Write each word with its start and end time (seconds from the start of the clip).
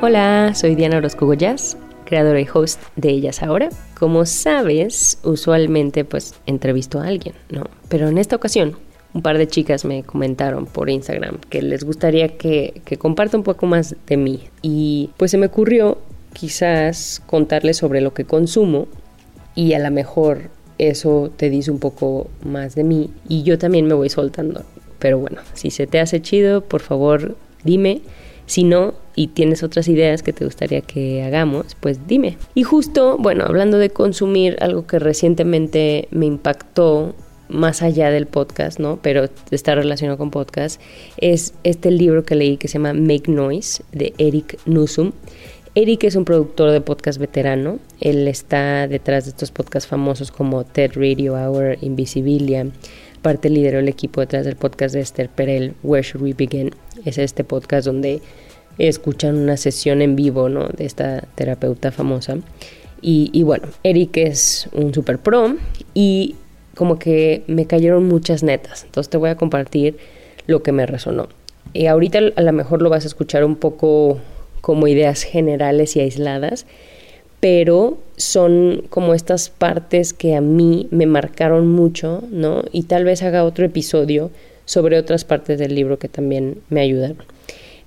Hola, 0.00 0.52
soy 0.54 0.74
Diana 0.74 0.98
Orozco 0.98 1.24
Goyas, 1.24 1.78
creadora 2.04 2.40
y 2.40 2.46
host 2.52 2.82
de 2.96 3.10
Ellas 3.10 3.42
Ahora. 3.42 3.68
Como 3.98 4.26
sabes, 4.26 5.18
usualmente 5.22 6.04
pues 6.04 6.34
entrevisto 6.46 7.00
a 7.00 7.06
alguien, 7.06 7.34
¿no? 7.48 7.64
Pero 7.88 8.08
en 8.08 8.18
esta 8.18 8.36
ocasión 8.36 8.76
un 9.14 9.22
par 9.22 9.38
de 9.38 9.46
chicas 9.46 9.84
me 9.84 10.02
comentaron 10.02 10.66
por 10.66 10.90
Instagram 10.90 11.38
que 11.48 11.62
les 11.62 11.84
gustaría 11.84 12.36
que, 12.36 12.82
que 12.84 12.98
comparta 12.98 13.36
un 13.36 13.44
poco 13.44 13.66
más 13.66 13.94
de 14.06 14.16
mí. 14.16 14.42
Y 14.60 15.10
pues 15.16 15.30
se 15.30 15.38
me 15.38 15.46
ocurrió 15.46 15.98
quizás 16.32 17.22
contarles 17.26 17.76
sobre 17.76 18.00
lo 18.00 18.12
que 18.12 18.24
consumo 18.24 18.88
y 19.54 19.74
a 19.74 19.78
lo 19.78 19.90
mejor 19.92 20.50
eso 20.78 21.30
te 21.36 21.48
dice 21.48 21.70
un 21.70 21.78
poco 21.78 22.28
más 22.44 22.74
de 22.74 22.82
mí 22.82 23.10
y 23.28 23.44
yo 23.44 23.56
también 23.56 23.86
me 23.86 23.94
voy 23.94 24.08
soltando. 24.08 24.64
Pero 24.98 25.18
bueno, 25.18 25.40
si 25.54 25.70
se 25.70 25.86
te 25.86 26.00
hace 26.00 26.20
chido, 26.20 26.62
por 26.62 26.80
favor 26.80 27.36
dime. 27.62 28.02
Si 28.46 28.64
no, 28.64 28.94
y 29.16 29.28
tienes 29.28 29.62
otras 29.62 29.88
ideas 29.88 30.22
que 30.22 30.32
te 30.32 30.44
gustaría 30.44 30.80
que 30.80 31.22
hagamos, 31.22 31.76
pues 31.80 32.06
dime. 32.06 32.36
Y 32.54 32.62
justo, 32.62 33.16
bueno, 33.18 33.44
hablando 33.44 33.78
de 33.78 33.90
consumir, 33.90 34.56
algo 34.60 34.86
que 34.86 34.98
recientemente 34.98 36.08
me 36.10 36.26
impactó 36.26 37.14
más 37.48 37.82
allá 37.82 38.10
del 38.10 38.26
podcast, 38.26 38.78
¿no? 38.78 38.98
Pero 39.02 39.28
está 39.50 39.74
relacionado 39.74 40.18
con 40.18 40.30
podcast, 40.30 40.80
es 41.18 41.54
este 41.62 41.90
libro 41.90 42.24
que 42.24 42.34
leí 42.34 42.56
que 42.56 42.68
se 42.68 42.74
llama 42.74 42.94
Make 42.94 43.30
Noise 43.30 43.84
de 43.92 44.14
Eric 44.18 44.58
Nusum. 44.66 45.12
Eric 45.76 46.04
es 46.04 46.14
un 46.14 46.24
productor 46.24 46.70
de 46.70 46.80
podcast 46.80 47.18
veterano. 47.18 47.80
Él 48.00 48.28
está 48.28 48.86
detrás 48.86 49.24
de 49.24 49.30
estos 49.30 49.50
podcasts 49.50 49.88
famosos 49.88 50.30
como 50.30 50.62
TED 50.62 50.92
Radio 50.94 51.34
Hour, 51.34 51.78
Invisibilia. 51.80 52.68
Parte 53.24 53.48
lideró 53.48 53.78
el 53.78 53.88
equipo 53.88 54.20
detrás 54.20 54.44
del 54.44 54.54
podcast 54.54 54.94
de 54.94 55.00
Esther 55.00 55.30
Perel, 55.30 55.72
Where 55.82 56.06
Should 56.06 56.22
We 56.22 56.34
Begin. 56.34 56.72
Es 57.06 57.16
este 57.16 57.42
podcast 57.42 57.86
donde 57.86 58.20
escuchan 58.76 59.38
una 59.38 59.56
sesión 59.56 60.02
en 60.02 60.14
vivo, 60.14 60.50
¿no? 60.50 60.68
De 60.68 60.84
esta 60.84 61.22
terapeuta 61.34 61.90
famosa. 61.90 62.36
Y, 63.00 63.30
y 63.32 63.42
bueno, 63.42 63.66
Eric 63.82 64.18
es 64.18 64.68
un 64.74 64.92
super 64.92 65.18
pro 65.18 65.56
y 65.94 66.34
como 66.76 66.98
que 66.98 67.44
me 67.46 67.64
cayeron 67.64 68.06
muchas 68.08 68.42
netas. 68.42 68.84
Entonces 68.84 69.08
te 69.08 69.16
voy 69.16 69.30
a 69.30 69.38
compartir 69.38 69.96
lo 70.46 70.62
que 70.62 70.72
me 70.72 70.84
resonó. 70.84 71.30
Y 71.72 71.86
ahorita 71.86 72.18
a 72.36 72.42
lo 72.42 72.52
mejor 72.52 72.82
lo 72.82 72.90
vas 72.90 73.04
a 73.04 73.08
escuchar 73.08 73.42
un 73.42 73.56
poco 73.56 74.20
como 74.60 74.86
ideas 74.86 75.22
generales 75.22 75.96
y 75.96 76.00
aisladas, 76.00 76.66
pero 77.44 77.98
son 78.16 78.84
como 78.88 79.12
estas 79.12 79.50
partes 79.50 80.14
que 80.14 80.34
a 80.34 80.40
mí 80.40 80.88
me 80.90 81.04
marcaron 81.04 81.68
mucho, 81.68 82.24
¿no? 82.30 82.64
Y 82.72 82.84
tal 82.84 83.04
vez 83.04 83.22
haga 83.22 83.44
otro 83.44 83.66
episodio 83.66 84.30
sobre 84.64 84.96
otras 84.96 85.26
partes 85.26 85.58
del 85.58 85.74
libro 85.74 85.98
que 85.98 86.08
también 86.08 86.62
me 86.70 86.80
ayudaron. 86.80 87.18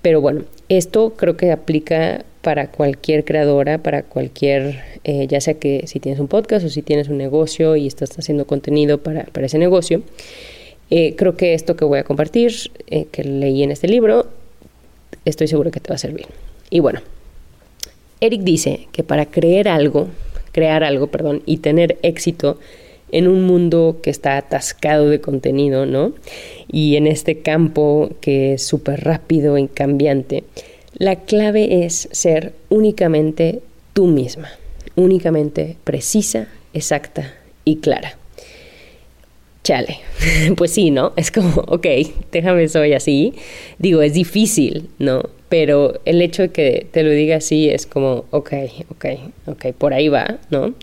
Pero 0.03 0.21
bueno, 0.21 0.43
esto 0.69 1.13
creo 1.17 1.37
que 1.37 1.51
aplica 1.51 2.23
para 2.43 2.69
cualquier 2.69 3.25
creadora, 3.25 3.79
para 3.79 4.03
cualquier, 4.03 4.79
eh, 5.03 5.25
ya 5.25 5.41
sea 5.41 5.55
que 5.55 5.87
si 5.87 5.99
tienes 5.99 6.19
un 6.19 6.27
podcast 6.27 6.63
o 6.63 6.69
si 6.69 6.83
tienes 6.83 7.09
un 7.09 7.17
negocio 7.17 7.75
y 7.75 7.87
estás 7.87 8.11
haciendo 8.11 8.45
contenido 8.45 8.99
para, 8.99 9.23
para 9.23 9.47
ese 9.47 9.57
negocio. 9.57 10.03
Eh, 10.91 11.15
creo 11.15 11.35
que 11.35 11.55
esto 11.55 11.75
que 11.75 11.83
voy 11.83 11.97
a 11.97 12.03
compartir, 12.03 12.53
eh, 12.85 13.07
que 13.11 13.23
leí 13.23 13.63
en 13.63 13.71
este 13.71 13.87
libro, 13.87 14.27
estoy 15.25 15.47
seguro 15.47 15.71
que 15.71 15.79
te 15.79 15.89
va 15.89 15.95
a 15.95 15.97
servir. 15.97 16.27
Y 16.69 16.79
bueno, 16.79 17.01
Eric 18.19 18.41
dice 18.41 18.87
que 18.91 19.03
para 19.03 19.27
creer 19.27 19.67
algo, 19.67 20.07
crear 20.51 20.83
algo, 20.83 21.07
perdón, 21.07 21.43
y 21.45 21.57
tener 21.57 21.97
éxito 22.01 22.59
en 23.11 23.27
un 23.27 23.43
mundo 23.43 23.99
que 24.01 24.09
está 24.09 24.37
atascado 24.37 25.09
de 25.09 25.21
contenido, 25.21 25.85
¿no? 25.85 26.13
Y 26.69 26.95
en 26.95 27.07
este 27.07 27.39
campo 27.39 28.09
que 28.21 28.53
es 28.53 28.65
súper 28.65 29.03
rápido 29.03 29.57
y 29.57 29.67
cambiante, 29.67 30.43
la 30.93 31.15
clave 31.15 31.85
es 31.85 32.09
ser 32.11 32.53
únicamente 32.69 33.61
tú 33.93 34.07
misma, 34.07 34.49
únicamente 34.95 35.77
precisa, 35.83 36.47
exacta 36.73 37.33
y 37.63 37.77
clara. 37.77 38.17
Chale, 39.67 39.99
pues 40.55 40.71
sí, 40.71 40.91
¿no? 40.91 41.11
Es 41.17 41.29
como, 41.29 41.49
ok, 41.67 41.85
déjame 42.31 42.69
soy 42.69 42.93
así. 42.93 43.33
Digo, 43.79 44.01
es 44.01 44.13
difícil, 44.13 44.87
¿no? 44.97 45.23
Pero 45.49 45.99
el 46.05 46.21
hecho 46.21 46.43
de 46.43 46.49
que 46.51 46.87
te 46.89 47.03
lo 47.03 47.09
diga 47.09 47.35
así 47.35 47.69
es 47.69 47.85
como, 47.85 48.23
ok, 48.31 48.53
ok, 48.91 49.05
ok, 49.47 49.65
por 49.77 49.93
ahí 49.93 50.07
va, 50.07 50.37
¿no? 50.51 50.73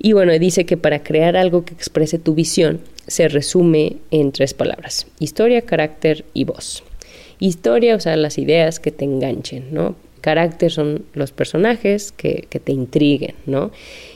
Y 0.00 0.12
bueno, 0.12 0.36
dice 0.40 0.66
que 0.66 0.76
para 0.76 1.04
crear 1.04 1.36
algo 1.36 1.64
que 1.64 1.74
exprese 1.74 2.18
tu 2.18 2.34
visión 2.34 2.80
se 3.06 3.28
resume 3.28 3.98
en 4.10 4.32
tres 4.32 4.54
palabras, 4.54 5.06
historia, 5.20 5.62
carácter 5.62 6.24
y 6.34 6.42
voz. 6.42 6.82
Historia, 7.38 7.94
o 7.94 8.00
sea, 8.00 8.16
las 8.16 8.38
ideas 8.38 8.80
que 8.80 8.90
te 8.90 9.04
enganchen, 9.04 9.72
¿no? 9.72 9.94
Carácter 10.20 10.72
son 10.72 11.04
los 11.14 11.30
personajes 11.30 12.10
que, 12.10 12.48
te 12.50 12.72
intriguen, 12.72 13.36
¿no? 13.46 13.70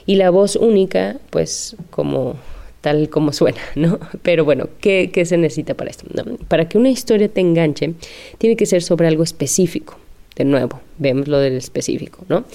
Y 0.05 0.15
la 0.15 0.31
voz 0.31 0.57
única, 0.57 1.15
pues 1.29 1.77
como 1.91 2.35
tal 2.81 3.09
como 3.09 3.31
suena, 3.31 3.61
¿no? 3.75 3.99
Pero 4.23 4.43
bueno, 4.43 4.67
¿qué, 4.79 5.09
se 5.25 5.37
necesita 5.37 5.75
para 5.75 5.89
esto? 5.89 6.05
Para 6.47 6.67
que 6.67 6.77
una 6.77 6.89
historia 6.89 7.29
te 7.29 7.41
enganche, 7.41 7.93
tiene 8.37 8.55
que 8.55 8.65
ser 8.65 8.81
sobre 8.81 9.07
algo 9.07 9.23
específico. 9.23 9.97
De 10.35 10.45
nuevo, 10.45 10.79
vemos 10.97 11.27
lo 11.27 11.39
del 11.39 11.57
específico, 11.57 12.25
¿no? 12.29 12.45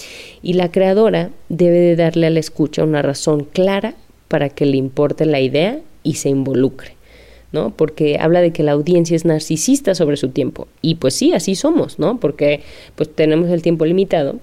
Y 0.42 0.54
la 0.54 0.70
creadora 0.70 1.30
debe 1.48 1.78
de 1.78 1.94
darle 1.96 2.26
a 2.26 2.30
la 2.30 2.40
escucha 2.40 2.82
una 2.82 3.02
razón 3.02 3.44
clara 3.44 3.94
para 4.28 4.48
que 4.48 4.66
le 4.66 4.76
importe 4.78 5.26
la 5.26 5.40
idea 5.40 5.78
y 6.02 6.14
se 6.14 6.28
involucre. 6.28 6.96
¿no? 7.52 7.70
Porque 7.70 8.18
habla 8.20 8.40
de 8.40 8.50
que 8.52 8.62
la 8.62 8.72
audiencia 8.72 9.14
es 9.14 9.24
narcisista 9.24 9.94
sobre 9.94 10.16
su 10.16 10.30
tiempo. 10.30 10.66
Y 10.82 10.96
pues 10.96 11.14
sí, 11.14 11.32
así 11.32 11.54
somos, 11.54 11.98
¿no? 11.98 12.18
Porque 12.18 12.60
pues 12.96 13.14
tenemos 13.14 13.50
el 13.50 13.62
tiempo 13.62 13.86
limitado. 13.86 14.36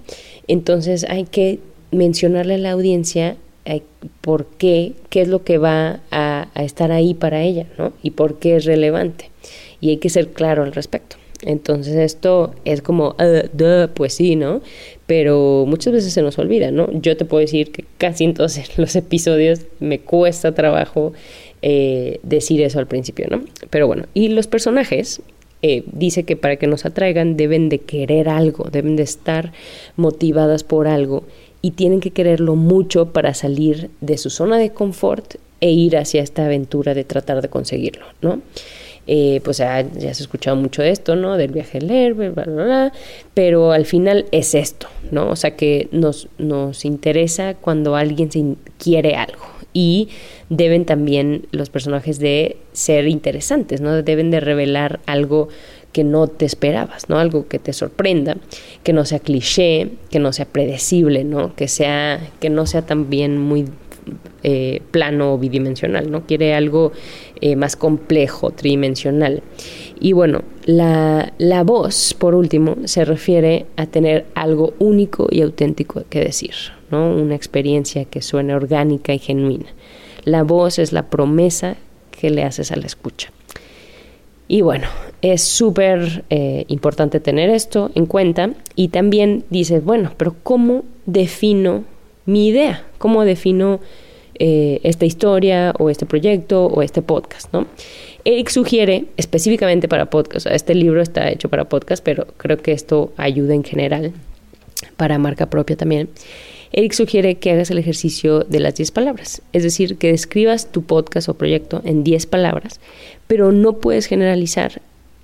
Entonces 0.47 1.05
hay 1.07 1.25
que 1.25 1.59
mencionarle 1.91 2.55
a 2.55 2.57
la 2.57 2.71
audiencia 2.71 3.35
eh, 3.65 3.81
por 4.21 4.45
qué, 4.45 4.93
qué 5.09 5.21
es 5.21 5.27
lo 5.27 5.43
que 5.43 5.57
va 5.57 6.01
a, 6.11 6.47
estar 6.55 6.91
ahí 6.91 7.13
para 7.13 7.41
ella, 7.41 7.65
¿no? 7.77 7.93
Y 8.01 8.11
por 8.11 8.39
qué 8.39 8.57
es 8.57 8.65
relevante. 8.65 9.31
Y 9.79 9.89
hay 9.89 9.97
que 9.97 10.09
ser 10.09 10.29
claro 10.29 10.63
al 10.63 10.73
respecto. 10.73 11.17
Entonces 11.41 11.95
esto 11.95 12.53
es 12.65 12.81
como, 12.81 13.15
uh, 13.19 13.87
pues 13.93 14.13
sí, 14.13 14.35
¿no? 14.35 14.61
Pero 15.05 15.65
muchas 15.67 15.93
veces 15.93 16.13
se 16.13 16.21
nos 16.21 16.37
olvida, 16.39 16.71
¿no? 16.71 16.89
Yo 16.91 17.17
te 17.17 17.25
puedo 17.25 17.41
decir 17.41 17.71
que 17.71 17.85
casi 17.97 18.23
en 18.23 18.33
todos 18.33 18.57
los 18.77 18.95
episodios 18.95 19.61
me 19.79 19.99
cuesta 19.99 20.53
trabajo 20.53 21.13
eh, 21.61 22.19
decir 22.23 22.61
eso 22.61 22.79
al 22.79 22.87
principio, 22.87 23.27
¿no? 23.29 23.43
Pero 23.69 23.87
bueno, 23.87 24.05
y 24.13 24.29
los 24.29 24.47
personajes, 24.47 25.21
eh, 25.65 25.83
dice 25.93 26.23
que 26.23 26.35
para 26.35 26.57
que 26.57 26.67
nos 26.67 26.85
atraigan 26.85 27.37
deben 27.37 27.69
de 27.69 27.79
querer 27.79 28.27
algo, 28.27 28.69
deben 28.69 28.97
de 28.97 29.03
estar 29.03 29.53
motivadas 29.95 30.65
por 30.65 30.89
algo 30.89 31.23
y 31.63 31.71
tienen 31.71 32.01
que 32.01 32.11
quererlo 32.11 32.55
mucho 32.55 33.13
para 33.13 33.33
salir 33.33 33.89
de 34.01 34.17
su 34.19 34.29
zona 34.29 34.57
de 34.57 34.71
confort 34.71 35.35
e 35.61 35.71
ir 35.71 35.95
hacia 35.97 36.21
esta 36.21 36.45
aventura 36.45 36.93
de 36.93 37.05
tratar 37.05 37.41
de 37.41 37.47
conseguirlo, 37.47 38.05
¿no? 38.21 38.41
Eh, 39.07 39.39
pues 39.45 39.57
ya, 39.57 39.85
se 39.97 40.07
ha 40.09 40.11
escuchado 40.11 40.57
mucho 40.57 40.81
de 40.81 40.91
esto, 40.91 41.15
¿no? 41.15 41.37
Del 41.37 41.51
viaje 41.51 41.79
del 41.79 41.91
héroe, 41.91 42.29
bla, 42.29 42.43
bla, 42.43 42.63
bla, 42.65 42.93
pero 43.33 43.71
al 43.71 43.85
final 43.85 44.25
es 44.31 44.55
esto, 44.55 44.87
¿no? 45.11 45.29
O 45.29 45.35
sea 45.37 45.55
que 45.55 45.87
nos, 45.91 46.27
nos 46.37 46.83
interesa 46.83 47.53
cuando 47.53 47.95
alguien 47.95 48.57
quiere 48.77 49.15
algo, 49.15 49.43
y 49.73 50.09
deben 50.49 50.85
también 50.85 51.47
los 51.51 51.69
personajes 51.69 52.19
de 52.19 52.57
ser 52.73 53.07
interesantes, 53.07 53.81
¿no? 53.81 54.03
Deben 54.03 54.31
de 54.31 54.39
revelar 54.39 54.99
algo 55.05 55.49
que 55.93 56.03
no 56.03 56.27
te 56.27 56.45
esperabas, 56.45 57.07
¿no? 57.07 57.19
Algo 57.19 57.47
que 57.47 57.59
te 57.59 57.71
sorprenda, 57.71 58.35
que 58.83 58.91
no 58.91 59.05
sea 59.05 59.19
cliché, 59.19 59.91
que 60.09 60.19
no 60.19 60.33
sea 60.33 60.45
predecible, 60.45 61.23
¿no? 61.23 61.55
Que 61.55 61.69
sea, 61.69 62.19
que 62.41 62.49
no 62.49 62.65
sea 62.65 62.81
también 62.81 63.37
muy 63.37 63.65
eh, 64.43 64.81
plano 64.91 65.33
o 65.33 65.37
bidimensional, 65.37 66.11
¿no? 66.11 66.25
Quiere 66.25 66.53
algo 66.53 66.91
eh, 67.39 67.55
más 67.55 67.77
complejo, 67.77 68.51
tridimensional. 68.51 69.41
Y 69.99 70.11
bueno, 70.11 70.41
la, 70.65 71.31
la 71.37 71.63
voz, 71.63 72.13
por 72.13 72.35
último, 72.35 72.75
se 72.85 73.05
refiere 73.05 73.67
a 73.77 73.85
tener 73.85 74.25
algo 74.33 74.73
único 74.79 75.27
y 75.31 75.41
auténtico 75.41 76.03
que 76.09 76.19
decir, 76.19 76.53
una 76.91 77.35
experiencia 77.35 78.05
que 78.05 78.21
suene 78.21 78.53
orgánica 78.53 79.13
y 79.13 79.19
genuina. 79.19 79.67
La 80.25 80.43
voz 80.43 80.79
es 80.79 80.91
la 80.91 81.09
promesa 81.09 81.77
que 82.11 82.29
le 82.29 82.43
haces 82.43 82.71
a 82.71 82.75
la 82.75 82.85
escucha. 82.85 83.31
Y 84.47 84.61
bueno, 84.61 84.87
es 85.21 85.41
súper 85.41 86.25
eh, 86.29 86.65
importante 86.67 87.19
tener 87.19 87.49
esto 87.49 87.91
en 87.95 88.05
cuenta 88.05 88.51
y 88.75 88.89
también 88.89 89.45
dices, 89.49 89.83
bueno, 89.83 90.11
pero 90.17 90.35
¿cómo 90.43 90.83
defino 91.05 91.85
mi 92.25 92.47
idea? 92.47 92.83
¿Cómo 92.97 93.23
defino 93.23 93.79
eh, 94.35 94.79
esta 94.83 95.05
historia 95.05 95.73
o 95.79 95.89
este 95.89 96.05
proyecto 96.05 96.65
o 96.65 96.81
este 96.81 97.01
podcast? 97.01 97.53
¿no? 97.53 97.67
Eric 98.25 98.49
sugiere 98.49 99.05
específicamente 99.17 99.87
para 99.87 100.09
podcast, 100.09 100.47
este 100.47 100.75
libro 100.75 101.01
está 101.01 101.29
hecho 101.29 101.49
para 101.49 101.65
podcast, 101.65 102.03
pero 102.03 102.27
creo 102.37 102.57
que 102.57 102.73
esto 102.73 103.13
ayuda 103.17 103.53
en 103.53 103.63
general 103.63 104.13
para 104.97 105.17
marca 105.17 105.49
propia 105.49 105.77
también. 105.77 106.09
Eric 106.75 106.93
sugiere 106.93 107.35
que 107.35 107.51
hagas 107.51 107.69
el 107.69 107.77
ejercicio 107.77 108.39
de 108.41 108.59
las 108.59 108.75
10 108.75 108.91
palabras, 108.91 109.43
es 109.53 109.61
decir, 109.61 109.97
que 109.97 110.11
describas 110.11 110.71
tu 110.71 110.81
podcast 110.81 111.29
o 111.29 111.35
proyecto 111.35 111.81
en 111.85 112.03
10 112.03 112.25
palabras, 112.25 112.79
pero 113.27 113.51
no 113.51 113.73
puedes 113.73 114.07
generalizar 114.07 114.81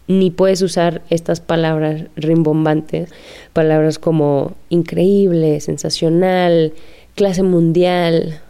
ni 0.08 0.32
puedes 0.32 0.62
usar 0.62 1.02
estas 1.10 1.40
palabras 1.40 2.04
rimbombantes, 2.16 3.10
palabras 3.54 4.00
como 4.00 4.54
increíble, 4.70 5.60
sensacional, 5.60 6.74
clase 7.16 7.44
mundial, 7.44 8.42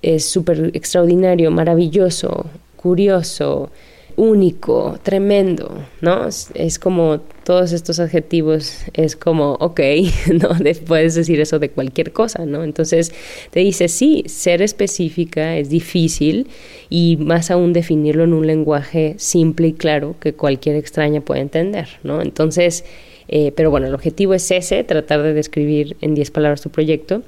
es 0.00 0.24
súper 0.24 0.70
extraordinario, 0.74 1.50
maravilloso, 1.50 2.46
curioso, 2.76 3.70
único, 4.16 4.98
tremendo, 5.02 5.84
¿no? 6.00 6.26
Es, 6.54 6.78
como 6.78 7.20
todos 7.44 7.72
estos 7.72 8.00
adjetivos, 8.00 8.84
es 8.94 9.14
como, 9.14 9.52
ok, 9.54 9.80
¿no? 10.32 10.48
Puedes 10.86 11.14
decir 11.14 11.40
eso 11.40 11.58
de 11.58 11.70
cualquier 11.70 12.12
cosa, 12.12 12.46
¿no? 12.46 12.64
Entonces 12.64 13.12
te 13.50 13.60
dice, 13.60 13.88
sí, 13.88 14.24
ser 14.26 14.62
específica 14.62 15.56
es 15.56 15.68
difícil 15.68 16.48
y 16.88 17.18
más 17.18 17.50
aún 17.50 17.72
definirlo 17.72 18.24
en 18.24 18.32
un 18.32 18.46
lenguaje 18.46 19.14
simple 19.18 19.68
y 19.68 19.72
claro 19.74 20.16
que 20.18 20.32
cualquier 20.32 20.76
extraña 20.76 21.20
puede 21.20 21.42
entender, 21.42 21.88
¿no? 22.02 22.22
Entonces, 22.22 22.84
eh, 23.28 23.52
pero 23.54 23.70
bueno, 23.70 23.86
el 23.86 23.94
objetivo 23.94 24.34
es 24.34 24.50
ese, 24.50 24.82
tratar 24.84 25.22
de 25.22 25.34
describir 25.34 25.96
en 26.00 26.14
10 26.14 26.30
palabras 26.30 26.62
tu 26.62 26.70
proyecto. 26.70 27.22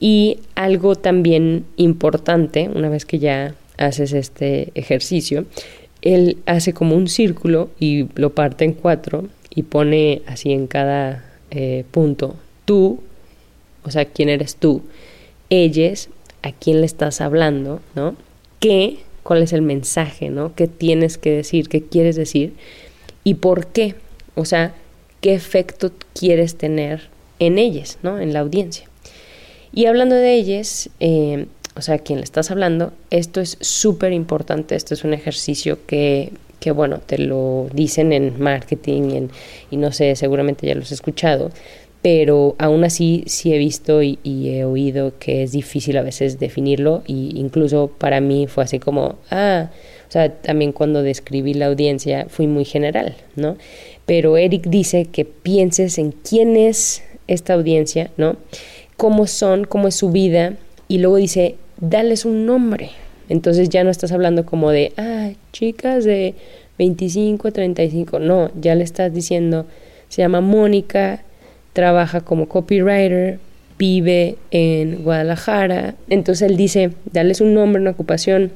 Y 0.00 0.38
algo 0.54 0.96
también 0.96 1.64
importante, 1.76 2.68
una 2.74 2.88
vez 2.88 3.06
que 3.06 3.18
ya 3.18 3.54
haces 3.78 4.12
este 4.12 4.70
ejercicio, 4.74 5.46
él 6.04 6.38
hace 6.46 6.72
como 6.72 6.94
un 6.94 7.08
círculo 7.08 7.70
y 7.80 8.06
lo 8.14 8.34
parte 8.34 8.64
en 8.64 8.74
cuatro 8.74 9.24
y 9.50 9.64
pone 9.64 10.22
así 10.26 10.52
en 10.52 10.66
cada 10.66 11.24
eh, 11.50 11.84
punto 11.90 12.36
tú, 12.64 13.00
o 13.84 13.90
sea, 13.90 14.04
quién 14.06 14.28
eres 14.28 14.56
tú, 14.56 14.82
ellos, 15.50 16.08
a 16.42 16.52
quién 16.52 16.80
le 16.80 16.86
estás 16.86 17.20
hablando, 17.20 17.80
¿no? 17.94 18.16
¿Qué? 18.60 18.98
¿Cuál 19.22 19.42
es 19.42 19.52
el 19.52 19.62
mensaje, 19.62 20.30
¿no? 20.30 20.54
¿Qué 20.54 20.66
tienes 20.66 21.18
que 21.18 21.30
decir? 21.30 21.68
¿Qué 21.68 21.82
quieres 21.82 22.16
decir? 22.16 22.54
¿Y 23.24 23.34
por 23.34 23.68
qué? 23.68 23.94
O 24.34 24.44
sea, 24.44 24.74
¿qué 25.20 25.34
efecto 25.34 25.92
quieres 26.18 26.56
tener 26.56 27.08
en 27.38 27.58
ellos, 27.58 27.98
¿no? 28.02 28.18
En 28.18 28.32
la 28.32 28.40
audiencia. 28.40 28.88
Y 29.72 29.86
hablando 29.86 30.14
de 30.14 30.34
ellos, 30.34 30.90
eh, 31.00 31.46
o 31.76 31.82
sea, 31.82 31.96
a 31.96 31.98
quien 31.98 32.18
le 32.18 32.24
estás 32.24 32.50
hablando, 32.50 32.92
esto 33.10 33.40
es 33.40 33.56
súper 33.60 34.12
importante, 34.12 34.76
esto 34.76 34.94
es 34.94 35.04
un 35.04 35.12
ejercicio 35.12 35.78
que, 35.86 36.32
que, 36.60 36.70
bueno, 36.70 37.00
te 37.04 37.18
lo 37.18 37.68
dicen 37.72 38.12
en 38.12 38.40
marketing 38.40 39.28
y 39.70 39.76
no 39.76 39.92
sé, 39.92 40.14
seguramente 40.14 40.66
ya 40.66 40.74
lo 40.74 40.82
has 40.82 40.92
escuchado, 40.92 41.50
pero 42.04 42.54
aún 42.58 42.84
así 42.84 43.24
sí 43.26 43.54
he 43.54 43.56
visto 43.56 44.02
y, 44.02 44.18
he 44.24 44.66
oído 44.66 45.14
que 45.18 45.42
es 45.42 45.52
difícil 45.52 45.96
a 45.96 46.02
veces 46.02 46.38
definirlo 46.38 47.02
y 47.06 47.32
incluso 47.40 47.88
para 47.88 48.20
mí 48.20 48.46
fue 48.46 48.64
así 48.64 48.78
como, 48.78 49.16
ah, 49.30 49.70
o 50.06 50.12
sea, 50.12 50.30
también 50.30 50.72
cuando 50.72 51.02
describí 51.02 51.54
la 51.54 51.64
audiencia 51.64 52.26
fui 52.28 52.46
muy 52.46 52.66
general, 52.66 53.16
¿no? 53.36 53.56
Pero 54.04 54.36
Eric 54.36 54.66
dice 54.68 55.06
que 55.06 55.24
pienses 55.24 55.96
en 55.96 56.12
quién 56.12 56.56
es 56.58 57.02
esta 57.26 57.54
audiencia, 57.54 58.10
¿no? 58.18 58.36
Cómo 58.98 59.26
son, 59.26 59.64
cómo 59.64 59.88
es 59.88 59.94
su 59.94 60.10
vida 60.10 60.58
y 60.88 60.98
luego 60.98 61.16
dice, 61.16 61.56
dales 61.80 62.24
un 62.24 62.46
nombre. 62.46 62.90
Entonces 63.28 63.68
ya 63.68 63.84
no 63.84 63.90
estás 63.90 64.12
hablando 64.12 64.44
como 64.44 64.70
de, 64.70 64.92
ah, 64.96 65.30
chicas 65.52 66.04
de 66.04 66.34
25 66.78 67.48
a 67.48 67.50
35. 67.50 68.18
No, 68.18 68.50
ya 68.60 68.74
le 68.74 68.84
estás 68.84 69.12
diciendo, 69.12 69.66
se 70.08 70.22
llama 70.22 70.40
Mónica, 70.40 71.22
trabaja 71.72 72.20
como 72.20 72.48
copywriter, 72.48 73.38
vive 73.78 74.36
en 74.50 75.02
Guadalajara. 75.02 75.94
Entonces 76.08 76.50
él 76.50 76.56
dice, 76.56 76.90
dales 77.12 77.40
un 77.40 77.54
nombre, 77.54 77.80
una 77.80 77.92
ocupación 77.92 78.52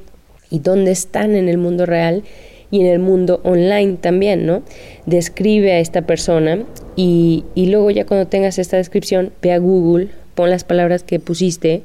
y 0.51 0.61
dónde 0.61 0.91
están 0.91 1.35
en 1.35 1.49
el 1.49 1.59
mundo 1.59 1.87
real 1.87 2.23
y 2.71 2.81
en 2.81 2.87
el 2.87 2.99
mundo 2.99 3.41
online 3.45 3.97
también, 3.97 4.45
¿no? 4.45 4.63
Describe 5.07 5.73
a 5.73 5.81
esta 5.81 6.03
persona 6.03 6.65
y, 6.97 7.45
y 7.55 7.67
luego 7.67 7.91
ya 7.91 8.05
cuando 8.05 8.27
tengas 8.27 8.59
esta 8.59 8.77
descripción, 8.77 9.33
ve 9.41 9.53
a 9.53 9.59
Google, 9.59 10.09
pon 10.35 10.51
las 10.51 10.65
palabras 10.65 11.03
que 11.03 11.19
pusiste 11.19 11.83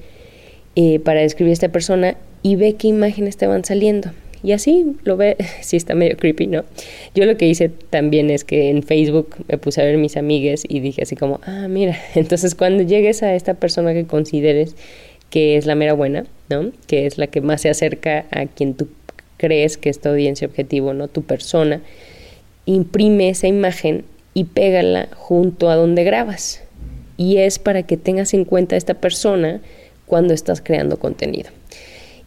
eh, 0.75 0.99
para 0.99 1.21
describir 1.21 1.51
a 1.51 1.53
esta 1.53 1.69
persona 1.69 2.17
y 2.41 2.55
ve 2.55 2.75
qué 2.75 2.87
imágenes 2.87 3.37
te 3.37 3.47
van 3.47 3.63
saliendo. 3.63 4.11
Y 4.43 4.51
así 4.51 4.97
lo 5.03 5.15
ve, 5.15 5.37
sí 5.61 5.77
está 5.77 5.95
medio 5.95 6.17
creepy, 6.17 6.47
¿no? 6.47 6.63
Yo 7.15 7.25
lo 7.25 7.37
que 7.37 7.47
hice 7.47 7.69
también 7.69 8.29
es 8.29 8.43
que 8.43 8.69
en 8.69 8.83
Facebook 8.83 9.35
me 9.47 9.57
puse 9.57 9.81
a 9.81 9.85
ver 9.85 9.97
mis 9.97 10.17
amigues 10.17 10.63
y 10.67 10.81
dije 10.81 11.03
así 11.03 11.15
como, 11.15 11.39
ah, 11.45 11.67
mira, 11.69 11.97
entonces 12.15 12.53
cuando 12.55 12.83
llegues 12.83 13.23
a 13.23 13.33
esta 13.35 13.53
persona 13.53 13.93
que 13.93 14.05
consideres 14.05 14.75
que 15.29 15.57
es 15.57 15.65
la 15.65 15.73
mera 15.73 15.93
buena, 15.93 16.25
¿no? 16.49 16.71
Que 16.85 17.07
es 17.07 17.17
la 17.17 17.25
que 17.25 17.41
más 17.41 17.61
se 17.61 17.69
acerca 17.69 18.25
a 18.29 18.45
quien 18.45 18.75
tú 18.75 18.89
crees 19.37 19.77
que 19.77 19.89
es 19.89 19.99
tu 19.99 20.09
audiencia 20.09 20.47
objetivo, 20.47 20.93
¿no? 20.93 21.07
Tu 21.07 21.23
persona, 21.23 21.81
imprime 22.65 23.29
esa 23.29 23.47
imagen 23.47 24.05
y 24.35 24.43
pégala 24.43 25.09
junto 25.15 25.69
a 25.69 25.75
donde 25.75 26.03
grabas. 26.03 26.61
Y 27.17 27.37
es 27.37 27.57
para 27.57 27.83
que 27.83 27.97
tengas 27.97 28.33
en 28.33 28.45
cuenta 28.45 28.75
a 28.75 28.77
esta 28.77 28.93
persona 28.93 29.61
cuando 30.13 30.35
estás 30.35 30.61
creando 30.61 30.99
contenido. 30.99 31.49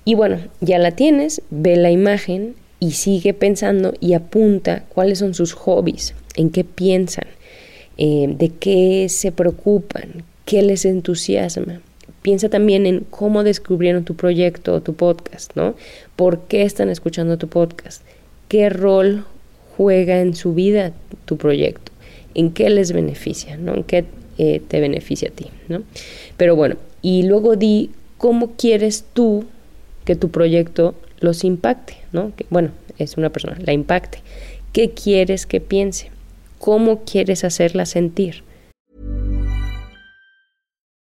Y 0.04 0.16
bueno, 0.16 0.40
ya 0.60 0.76
la 0.80 0.90
tienes, 0.90 1.40
ve 1.50 1.76
la 1.76 1.92
imagen 1.92 2.56
y 2.80 2.90
sigue 2.90 3.32
pensando 3.32 3.94
y 4.00 4.14
apunta 4.14 4.82
cuáles 4.88 5.20
son 5.20 5.34
sus 5.34 5.52
hobbies, 5.52 6.12
en 6.34 6.50
qué 6.50 6.64
piensan, 6.64 7.28
eh, 7.96 8.26
de 8.28 8.48
qué 8.48 9.06
se 9.08 9.30
preocupan, 9.30 10.24
qué 10.44 10.62
les 10.62 10.84
entusiasma. 10.84 11.80
Piensa 12.22 12.48
también 12.48 12.86
en 12.86 13.06
cómo 13.08 13.44
descubrieron 13.44 14.02
tu 14.04 14.16
proyecto 14.16 14.74
o 14.74 14.80
tu 14.80 14.94
podcast, 14.94 15.52
¿no? 15.54 15.76
¿Por 16.16 16.40
qué 16.48 16.62
están 16.62 16.90
escuchando 16.90 17.38
tu 17.38 17.46
podcast? 17.46 18.02
¿Qué 18.49 18.68
rol 18.68 19.25
juega 19.76 20.20
en 20.22 20.34
su 20.34 20.54
vida 20.54 20.92
tu 21.25 21.37
proyecto? 21.37 21.92
¿En 22.34 22.50
qué 22.50 22.68
les 22.68 22.90
beneficia, 22.90 23.56
¿no? 23.56 23.76
¿En 23.76 23.84
qué 23.84 24.06
eh, 24.38 24.61
te 24.66 24.80
beneficia 24.80 25.28
a 25.28 25.32
ti, 25.32 25.46
¿no? 25.68 25.84
Pero 26.37 26.56
bueno, 26.56 26.78
y 27.02 27.22
luego 27.22 27.56
di 27.56 27.90
cómo 28.18 28.52
quieres 28.56 29.04
tú 29.12 29.44
que 30.04 30.16
tu 30.16 30.30
proyecto 30.30 30.94
los 31.20 31.44
impacte, 31.44 31.98
¿no? 32.12 32.32
Bueno, 32.50 32.70
es 32.98 33.16
una 33.16 33.30
persona, 33.30 33.56
la 33.60 33.72
impacte. 33.72 34.22
¿Qué 34.72 34.92
quieres 34.92 35.46
que 35.46 35.60
piense? 35.60 36.10
¿Cómo 36.58 37.04
quieres 37.04 37.44
hacerla 37.44 37.86
sentir? 37.86 38.44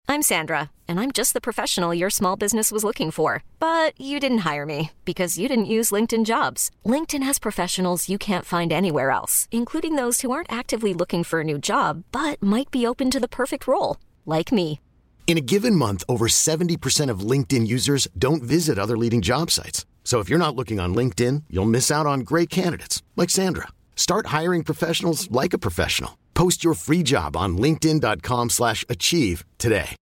I'm 0.07 0.21
Sandra, 0.21 0.69
and 0.87 0.99
I'm 0.99 1.11
just 1.11 1.33
the 1.33 1.41
professional 1.41 1.93
your 1.93 2.09
small 2.09 2.35
business 2.35 2.71
was 2.71 2.83
looking 2.83 3.09
for. 3.09 3.41
But 3.57 3.99
you 3.99 4.19
didn't 4.19 4.45
hire 4.49 4.65
me 4.65 4.91
because 5.05 5.39
you 5.39 5.47
didn't 5.47 5.73
use 5.77 5.89
LinkedIn 5.91 6.25
jobs. 6.25 6.69
LinkedIn 6.85 7.23
has 7.23 7.39
professionals 7.39 8.09
you 8.09 8.19
can't 8.19 8.45
find 8.45 8.71
anywhere 8.71 9.09
else, 9.09 9.47
including 9.51 9.95
those 9.95 10.21
who 10.21 10.29
aren't 10.29 10.51
actively 10.51 10.93
looking 10.93 11.23
for 11.23 11.39
a 11.39 11.43
new 11.43 11.57
job, 11.57 12.03
but 12.11 12.41
might 12.43 12.69
be 12.69 12.85
open 12.85 13.09
to 13.09 13.19
the 13.19 13.27
perfect 13.27 13.65
role, 13.65 13.97
like 14.25 14.51
me. 14.51 14.79
In 15.25 15.35
a 15.37 15.41
given 15.41 15.75
month, 15.75 16.03
over 16.07 16.27
70% 16.27 17.09
of 17.09 17.21
LinkedIn 17.31 17.65
users 17.65 18.07
don't 18.15 18.43
visit 18.43 18.77
other 18.77 18.95
leading 18.95 19.19
job 19.19 19.49
sites. 19.49 19.87
So 20.03 20.19
if 20.19 20.29
you're 20.29 20.37
not 20.37 20.55
looking 20.55 20.79
on 20.79 20.93
LinkedIn, 20.93 21.45
you'll 21.49 21.65
miss 21.65 21.89
out 21.89 22.05
on 22.05 22.19
great 22.19 22.51
candidates 22.51 23.01
like 23.15 23.31
Sandra. 23.31 23.69
Start 23.95 24.27
hiring 24.27 24.63
professionals 24.63 25.31
like 25.31 25.53
a 25.53 25.57
professional. 25.57 26.19
Post 26.35 26.63
your 26.63 26.75
free 26.75 27.01
job 27.03 27.35
on 27.35 27.57
linkedin.com/achieve 27.57 29.43
today. 29.57 29.95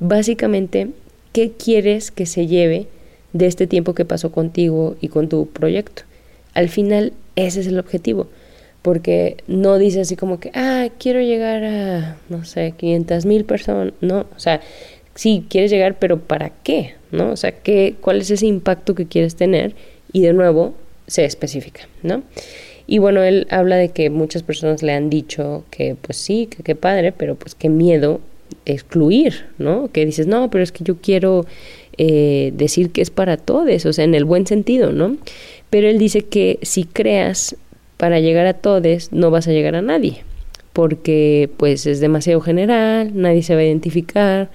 Básicamente, 0.00 0.92
¿qué 1.32 1.52
quieres 1.52 2.10
que 2.10 2.26
se 2.26 2.46
lleve 2.46 2.88
de 3.32 3.46
este 3.46 3.66
tiempo 3.66 3.94
que 3.94 4.04
pasó 4.04 4.30
contigo 4.30 4.96
y 5.00 5.08
con 5.08 5.28
tu 5.28 5.46
proyecto? 5.46 6.02
Al 6.52 6.68
final, 6.68 7.14
ese 7.36 7.60
es 7.60 7.66
el 7.68 7.78
objetivo 7.78 8.28
porque 8.84 9.38
no 9.46 9.78
dice 9.78 10.02
así 10.02 10.14
como 10.14 10.38
que, 10.38 10.50
ah, 10.52 10.88
quiero 10.98 11.22
llegar 11.22 11.64
a, 11.64 12.18
no 12.28 12.44
sé, 12.44 12.74
500 12.76 13.24
mil 13.24 13.46
personas, 13.46 13.94
no, 14.02 14.26
o 14.36 14.38
sea, 14.38 14.60
sí, 15.14 15.46
quieres 15.48 15.70
llegar, 15.70 15.98
pero 15.98 16.20
¿para 16.20 16.50
qué? 16.50 16.92
¿No? 17.10 17.30
O 17.30 17.36
sea, 17.38 17.52
¿qué, 17.52 17.94
¿cuál 18.02 18.20
es 18.20 18.30
ese 18.30 18.44
impacto 18.44 18.94
que 18.94 19.06
quieres 19.06 19.36
tener? 19.36 19.74
Y 20.12 20.20
de 20.20 20.34
nuevo, 20.34 20.74
se 21.06 21.24
especifica, 21.24 21.88
¿no? 22.02 22.24
Y 22.86 22.98
bueno, 22.98 23.22
él 23.22 23.46
habla 23.48 23.76
de 23.76 23.88
que 23.88 24.10
muchas 24.10 24.42
personas 24.42 24.82
le 24.82 24.92
han 24.92 25.08
dicho 25.08 25.64
que 25.70 25.96
pues 25.98 26.18
sí, 26.18 26.46
que 26.46 26.62
qué 26.62 26.74
padre, 26.74 27.12
pero 27.12 27.36
pues 27.36 27.54
qué 27.54 27.70
miedo 27.70 28.20
excluir, 28.66 29.46
¿no? 29.56 29.90
Que 29.92 30.04
dices, 30.04 30.26
no, 30.26 30.50
pero 30.50 30.62
es 30.62 30.72
que 30.72 30.84
yo 30.84 30.96
quiero 30.98 31.46
eh, 31.96 32.52
decir 32.54 32.90
que 32.90 33.00
es 33.00 33.08
para 33.08 33.38
todos, 33.38 33.86
o 33.86 33.92
sea, 33.94 34.04
en 34.04 34.14
el 34.14 34.26
buen 34.26 34.46
sentido, 34.46 34.92
¿no? 34.92 35.16
Pero 35.70 35.88
él 35.88 35.98
dice 35.98 36.22
que 36.22 36.58
si 36.62 36.84
creas 36.84 37.56
para 37.96 38.20
llegar 38.20 38.46
a 38.46 38.54
todos, 38.54 39.12
no 39.12 39.30
vas 39.30 39.48
a 39.48 39.52
llegar 39.52 39.76
a 39.76 39.82
nadie, 39.82 40.24
porque 40.72 41.50
pues 41.56 41.86
es 41.86 42.00
demasiado 42.00 42.40
general, 42.40 43.12
nadie 43.14 43.42
se 43.42 43.54
va 43.54 43.60
a 43.60 43.64
identificar, 43.64 44.50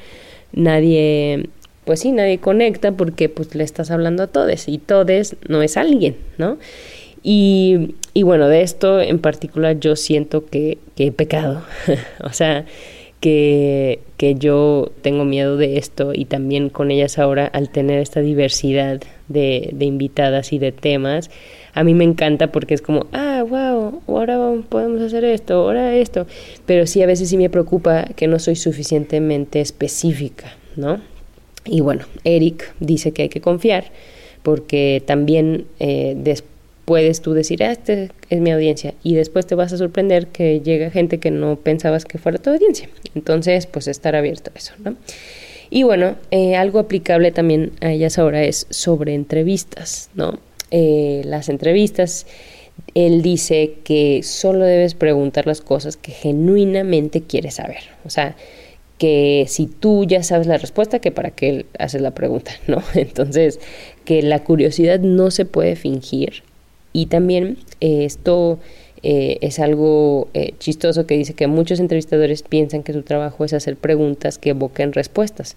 nadie, 0.52 1.50
pues 1.86 2.02
sí, 2.02 2.12
nadie 2.12 2.40
conecta 2.40 2.92
porque 2.92 3.30
pues 3.30 3.56
le 3.56 3.64
estás 3.64 3.92
hablando 3.92 4.24
a 4.24 4.28
todos 4.28 4.68
y 4.68 4.78
todos 4.78 5.36
no 5.48 5.62
es 5.62 5.78
alguien, 5.78 6.18
¿no? 6.38 6.58
Y, 7.24 7.96
y 8.14 8.24
bueno, 8.24 8.48
de 8.48 8.62
esto 8.62 9.02
en 9.02 9.20
particular 9.20 9.80
yo 9.80 9.96
siento 9.96 10.46
que, 10.46 10.78
que 10.96 11.08
he 11.08 11.12
pecado, 11.12 11.64
o 12.24 12.32
sea, 12.32 12.66
que, 13.20 14.00
que 14.18 14.36
yo 14.36 14.92
tengo 15.02 15.26
miedo 15.26 15.58
de 15.58 15.78
esto 15.78 16.14
y 16.14 16.26
también 16.26 16.70
con 16.70 16.92
ellas 16.92 17.20
ahora 17.20 17.46
al 17.48 17.70
tener 17.70 18.00
esta 18.00 18.22
diversidad 18.22 19.02
de, 19.28 19.70
de 19.74 19.86
invitadas 19.86 20.54
y 20.54 20.60
de 20.60 20.72
temas, 20.72 21.30
a 21.74 21.84
mí 21.84 21.94
me 21.94 22.04
encanta 22.04 22.52
porque 22.52 22.74
es 22.74 22.82
como, 22.82 23.08
ah, 23.14 23.44
wow, 23.48 24.02
ahora 24.08 24.38
podemos 24.68 25.02
hacer 25.02 25.24
esto, 25.24 25.56
ahora 25.56 25.96
esto, 25.96 26.28
pero 26.66 26.88
sí 26.88 27.02
a 27.02 27.06
veces 27.06 27.30
sí 27.30 27.38
me 27.38 27.50
preocupa 27.50 28.06
que 28.16 28.28
no 28.28 28.40
soy 28.40 28.56
suficientemente 28.56 29.62
específica, 29.62 30.54
¿no? 30.76 31.02
Y 31.66 31.82
bueno, 31.82 32.06
Eric 32.24 32.74
dice 32.80 33.12
que 33.12 33.24
hay 33.24 33.30
que 33.30 33.42
confiar 33.42 33.86
porque 34.44 35.04
también 35.06 35.66
eh, 35.80 36.16
puedes 36.86 37.22
tú 37.22 37.34
decir, 37.34 37.64
ah, 37.64 37.72
este 37.72 38.10
es 38.32 38.40
mi 38.40 38.50
audiencia, 38.50 38.96
y 39.04 39.14
después 39.14 39.46
te 39.46 39.54
vas 39.54 39.72
a 39.74 39.78
sorprender 39.78 40.26
que 40.26 40.62
llega 40.62 40.90
gente 40.90 41.20
que 41.20 41.30
no 41.30 41.56
pensabas 41.58 42.04
que 42.04 42.18
fuera 42.18 42.40
tu 42.40 42.50
audiencia. 42.50 42.90
Entonces, 43.14 43.68
pues 43.68 43.88
estar 43.88 44.16
abierto 44.16 44.50
a 44.56 44.58
eso, 44.58 44.74
¿no? 44.84 44.96
Y 45.70 45.84
bueno, 45.84 46.16
eh, 46.32 46.56
algo 46.56 46.80
aplicable 46.80 47.32
también 47.32 47.74
a 47.82 47.92
ellas 47.92 48.18
ahora 48.18 48.44
es 48.44 48.66
sobre 48.72 49.14
entrevistas, 49.14 50.10
¿no? 50.16 50.40
Eh, 50.72 51.22
las 51.26 51.50
entrevistas, 51.50 52.26
él 52.96 53.22
dice 53.22 53.76
que 53.84 54.22
solo 54.24 54.66
debes 54.66 54.94
preguntar 54.94 55.48
las 55.48 55.62
cosas 55.62 55.98
que 55.98 56.12
genuinamente 56.12 57.22
quieres 57.22 57.56
saber. 57.56 57.84
O 58.06 58.10
sea, 58.10 58.36
que 58.98 59.46
si 59.48 59.68
tú 59.68 60.06
ya 60.06 60.24
sabes 60.24 60.48
la 60.48 60.58
respuesta, 60.58 61.00
que 61.00 61.12
para 61.12 61.32
qué 61.32 61.66
haces 61.80 62.02
la 62.02 62.12
pregunta, 62.12 62.52
¿no? 62.68 62.84
Entonces, 62.96 63.60
que 64.06 64.22
la 64.22 64.44
curiosidad 64.44 65.00
no 65.00 65.32
se 65.32 65.46
puede 65.46 65.76
fingir 65.76 66.44
y 66.94 67.08
también 67.08 67.58
eh, 67.82 68.06
esto 68.06 68.60
eh, 69.04 69.38
es 69.42 69.60
algo 69.60 70.28
eh, 70.34 70.54
chistoso 70.60 71.06
que 71.06 71.16
dice 71.16 71.34
que 71.34 71.48
muchos 71.48 71.80
entrevistadores 71.80 72.44
piensan 72.44 72.84
que 72.84 72.94
su 72.94 73.04
trabajo 73.04 73.46
es 73.46 73.54
hacer 73.54 73.78
preguntas 73.78 74.38
que 74.38 74.50
evoquen 74.50 74.94
respuestas, 74.94 75.56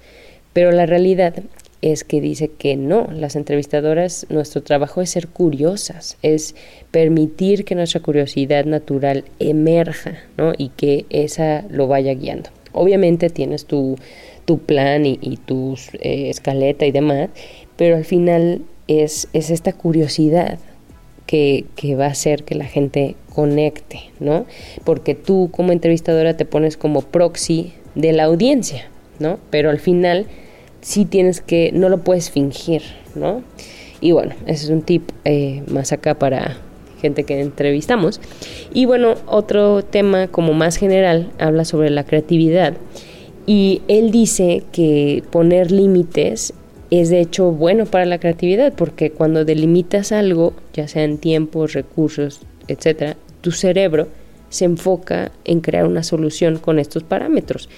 pero 0.52 0.70
la 0.70 0.86
realidad 0.86 1.34
es 1.82 2.04
que 2.04 2.20
dice 2.20 2.48
que 2.48 2.76
no, 2.76 3.08
las 3.12 3.36
entrevistadoras, 3.36 4.26
nuestro 4.30 4.62
trabajo 4.62 5.02
es 5.02 5.10
ser 5.10 5.28
curiosas, 5.28 6.16
es 6.22 6.54
permitir 6.90 7.64
que 7.64 7.74
nuestra 7.74 8.00
curiosidad 8.00 8.64
natural 8.64 9.24
emerja, 9.40 10.18
¿no? 10.38 10.52
Y 10.56 10.70
que 10.70 11.04
esa 11.10 11.64
lo 11.68 11.88
vaya 11.88 12.14
guiando. 12.14 12.50
Obviamente 12.72 13.28
tienes 13.30 13.66
tu, 13.66 13.96
tu 14.44 14.58
plan 14.58 15.04
y, 15.04 15.36
tu 15.44 15.76
escaleta 16.00 16.86
y 16.86 16.92
demás, 16.92 17.28
pero 17.76 17.96
al 17.96 18.04
final 18.04 18.62
es, 18.86 19.28
es 19.32 19.50
esta 19.50 19.72
curiosidad, 19.72 20.58
que, 21.26 21.96
va 21.98 22.06
a 22.06 22.10
hacer 22.10 22.44
que 22.44 22.54
la 22.54 22.66
gente 22.66 23.16
conecte, 23.34 24.10
¿no? 24.20 24.44
Porque 24.84 25.14
tú 25.14 25.48
como 25.50 25.72
entrevistadora 25.72 26.36
te 26.36 26.44
pones 26.44 26.76
como 26.76 27.00
proxy 27.00 27.72
de 27.94 28.12
la 28.12 28.24
audiencia, 28.24 28.90
¿no? 29.18 29.38
Pero 29.50 29.70
al 29.70 29.78
final 29.78 30.26
sí 30.82 31.06
tienes 31.06 31.40
que, 31.40 31.70
no 31.72 31.88
lo 31.88 31.98
puedes 31.98 32.30
fingir, 32.30 32.82
¿no? 33.14 33.42
Y 34.00 34.12
bueno, 34.12 34.34
ese 34.46 34.64
es 34.64 34.70
un 34.70 34.82
tip 34.82 35.10
eh, 35.24 35.62
más 35.68 35.92
acá 35.92 36.18
para 36.18 36.58
gente 37.00 37.24
que 37.24 37.40
entrevistamos. 37.40 38.20
Y 38.74 38.84
bueno, 38.84 39.14
otro 39.26 39.82
tema 39.82 40.28
como 40.28 40.52
más 40.52 40.76
general 40.76 41.30
habla 41.38 41.64
sobre 41.64 41.88
la 41.90 42.04
creatividad. 42.04 42.74
Y 43.46 43.82
él 43.88 44.10
dice 44.10 44.62
que 44.72 45.22
poner 45.30 45.72
límites 45.72 46.52
es 46.90 47.08
de 47.08 47.20
hecho 47.20 47.50
bueno 47.52 47.86
para 47.86 48.04
la 48.04 48.18
creatividad 48.18 48.74
porque 48.74 49.10
cuando 49.10 49.44
delimitas 49.44 50.12
algo, 50.12 50.52
ya 50.74 50.86
sea 50.88 51.04
en 51.04 51.18
tiempos, 51.18 51.72
recursos, 51.72 52.42
etcétera, 52.68 53.16
tu 53.40 53.50
cerebro 53.50 54.08
se 54.50 54.66
enfoca 54.66 55.32
en 55.44 55.60
crear 55.60 55.86
una 55.86 56.02
solución 56.02 56.58
con 56.58 56.78
estos 56.78 57.02
parámetros. 57.02 57.68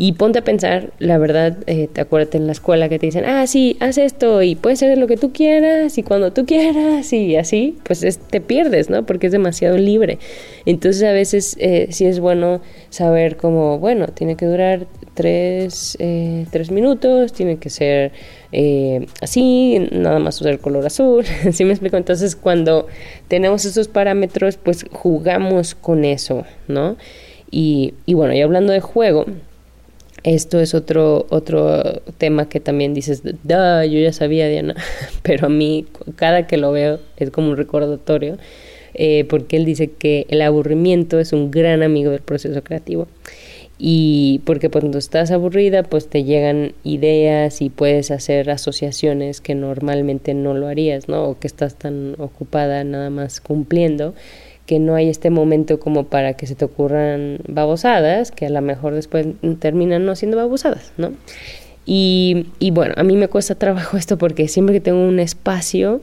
Y 0.00 0.12
ponte 0.12 0.38
a 0.38 0.44
pensar, 0.44 0.92
la 1.00 1.18
verdad, 1.18 1.56
eh, 1.66 1.88
te 1.92 2.00
acuerdas 2.00 2.32
en 2.36 2.46
la 2.46 2.52
escuela 2.52 2.88
que 2.88 3.00
te 3.00 3.06
dicen, 3.06 3.24
ah, 3.24 3.46
sí, 3.48 3.76
haz 3.80 3.98
esto 3.98 4.42
y 4.42 4.54
puedes 4.54 4.80
hacer 4.80 4.96
lo 4.96 5.08
que 5.08 5.16
tú 5.16 5.32
quieras 5.32 5.98
y 5.98 6.04
cuando 6.04 6.32
tú 6.32 6.46
quieras 6.46 7.12
y 7.12 7.34
así, 7.34 7.76
pues 7.82 8.20
te 8.30 8.40
pierdes, 8.40 8.90
¿no? 8.90 9.04
Porque 9.04 9.26
es 9.26 9.32
demasiado 9.32 9.76
libre. 9.76 10.20
Entonces 10.66 11.02
a 11.02 11.10
veces 11.10 11.56
eh, 11.58 11.88
sí 11.90 12.06
es 12.06 12.20
bueno 12.20 12.60
saber 12.90 13.36
cómo, 13.36 13.80
bueno, 13.80 14.06
tiene 14.06 14.36
que 14.36 14.46
durar 14.46 14.86
tres, 15.14 15.96
eh, 15.98 16.46
tres 16.52 16.70
minutos, 16.70 17.32
tiene 17.32 17.56
que 17.56 17.68
ser 17.68 18.12
eh, 18.52 19.06
así, 19.20 19.88
nada 19.90 20.20
más 20.20 20.40
usar 20.40 20.52
el 20.52 20.60
color 20.60 20.86
azul, 20.86 21.24
¿sí 21.52 21.64
me 21.64 21.72
explico? 21.72 21.96
Entonces 21.96 22.36
cuando 22.36 22.86
tenemos 23.26 23.64
esos 23.64 23.88
parámetros, 23.88 24.58
pues 24.58 24.86
jugamos 24.92 25.74
con 25.74 26.04
eso, 26.04 26.44
¿no? 26.68 26.96
Y, 27.50 27.94
y 28.06 28.14
bueno, 28.14 28.32
y 28.32 28.42
hablando 28.42 28.72
de 28.72 28.80
juego, 28.80 29.26
esto 30.24 30.60
es 30.60 30.74
otro, 30.74 31.26
otro 31.30 32.02
tema 32.18 32.48
que 32.48 32.60
también 32.60 32.94
dices, 32.94 33.22
yo 33.24 33.84
ya 33.84 34.12
sabía, 34.12 34.48
Diana, 34.48 34.74
pero 35.22 35.46
a 35.46 35.50
mí 35.50 35.86
cada 36.16 36.46
que 36.46 36.56
lo 36.56 36.72
veo 36.72 37.00
es 37.16 37.30
como 37.30 37.50
un 37.50 37.56
recordatorio, 37.56 38.38
eh, 38.94 39.24
porque 39.28 39.56
él 39.56 39.64
dice 39.64 39.90
que 39.90 40.26
el 40.28 40.42
aburrimiento 40.42 41.20
es 41.20 41.32
un 41.32 41.50
gran 41.50 41.82
amigo 41.82 42.10
del 42.10 42.20
proceso 42.20 42.62
creativo. 42.62 43.06
Y 43.80 44.40
porque 44.44 44.70
cuando 44.70 44.98
estás 44.98 45.30
aburrida, 45.30 45.84
pues 45.84 46.08
te 46.08 46.24
llegan 46.24 46.72
ideas 46.82 47.62
y 47.62 47.70
puedes 47.70 48.10
hacer 48.10 48.50
asociaciones 48.50 49.40
que 49.40 49.54
normalmente 49.54 50.34
no 50.34 50.52
lo 50.54 50.66
harías, 50.66 51.08
¿no? 51.08 51.28
O 51.28 51.38
que 51.38 51.46
estás 51.46 51.76
tan 51.76 52.16
ocupada 52.18 52.82
nada 52.82 53.08
más 53.08 53.40
cumpliendo 53.40 54.14
que 54.68 54.78
no 54.78 54.94
hay 54.94 55.08
este 55.08 55.30
momento 55.30 55.80
como 55.80 56.04
para 56.04 56.34
que 56.34 56.46
se 56.46 56.54
te 56.54 56.66
ocurran 56.66 57.38
babosadas, 57.48 58.30
que 58.30 58.44
a 58.44 58.50
lo 58.50 58.60
mejor 58.60 58.92
después 58.92 59.26
terminan 59.60 60.04
no 60.04 60.14
siendo 60.14 60.36
babosadas, 60.36 60.92
¿no? 60.98 61.12
Y, 61.86 62.48
y 62.58 62.70
bueno, 62.70 62.92
a 62.98 63.02
mí 63.02 63.16
me 63.16 63.28
cuesta 63.28 63.54
trabajo 63.54 63.96
esto 63.96 64.18
porque 64.18 64.46
siempre 64.46 64.74
que 64.74 64.82
tengo 64.82 65.00
un 65.00 65.20
espacio 65.20 66.02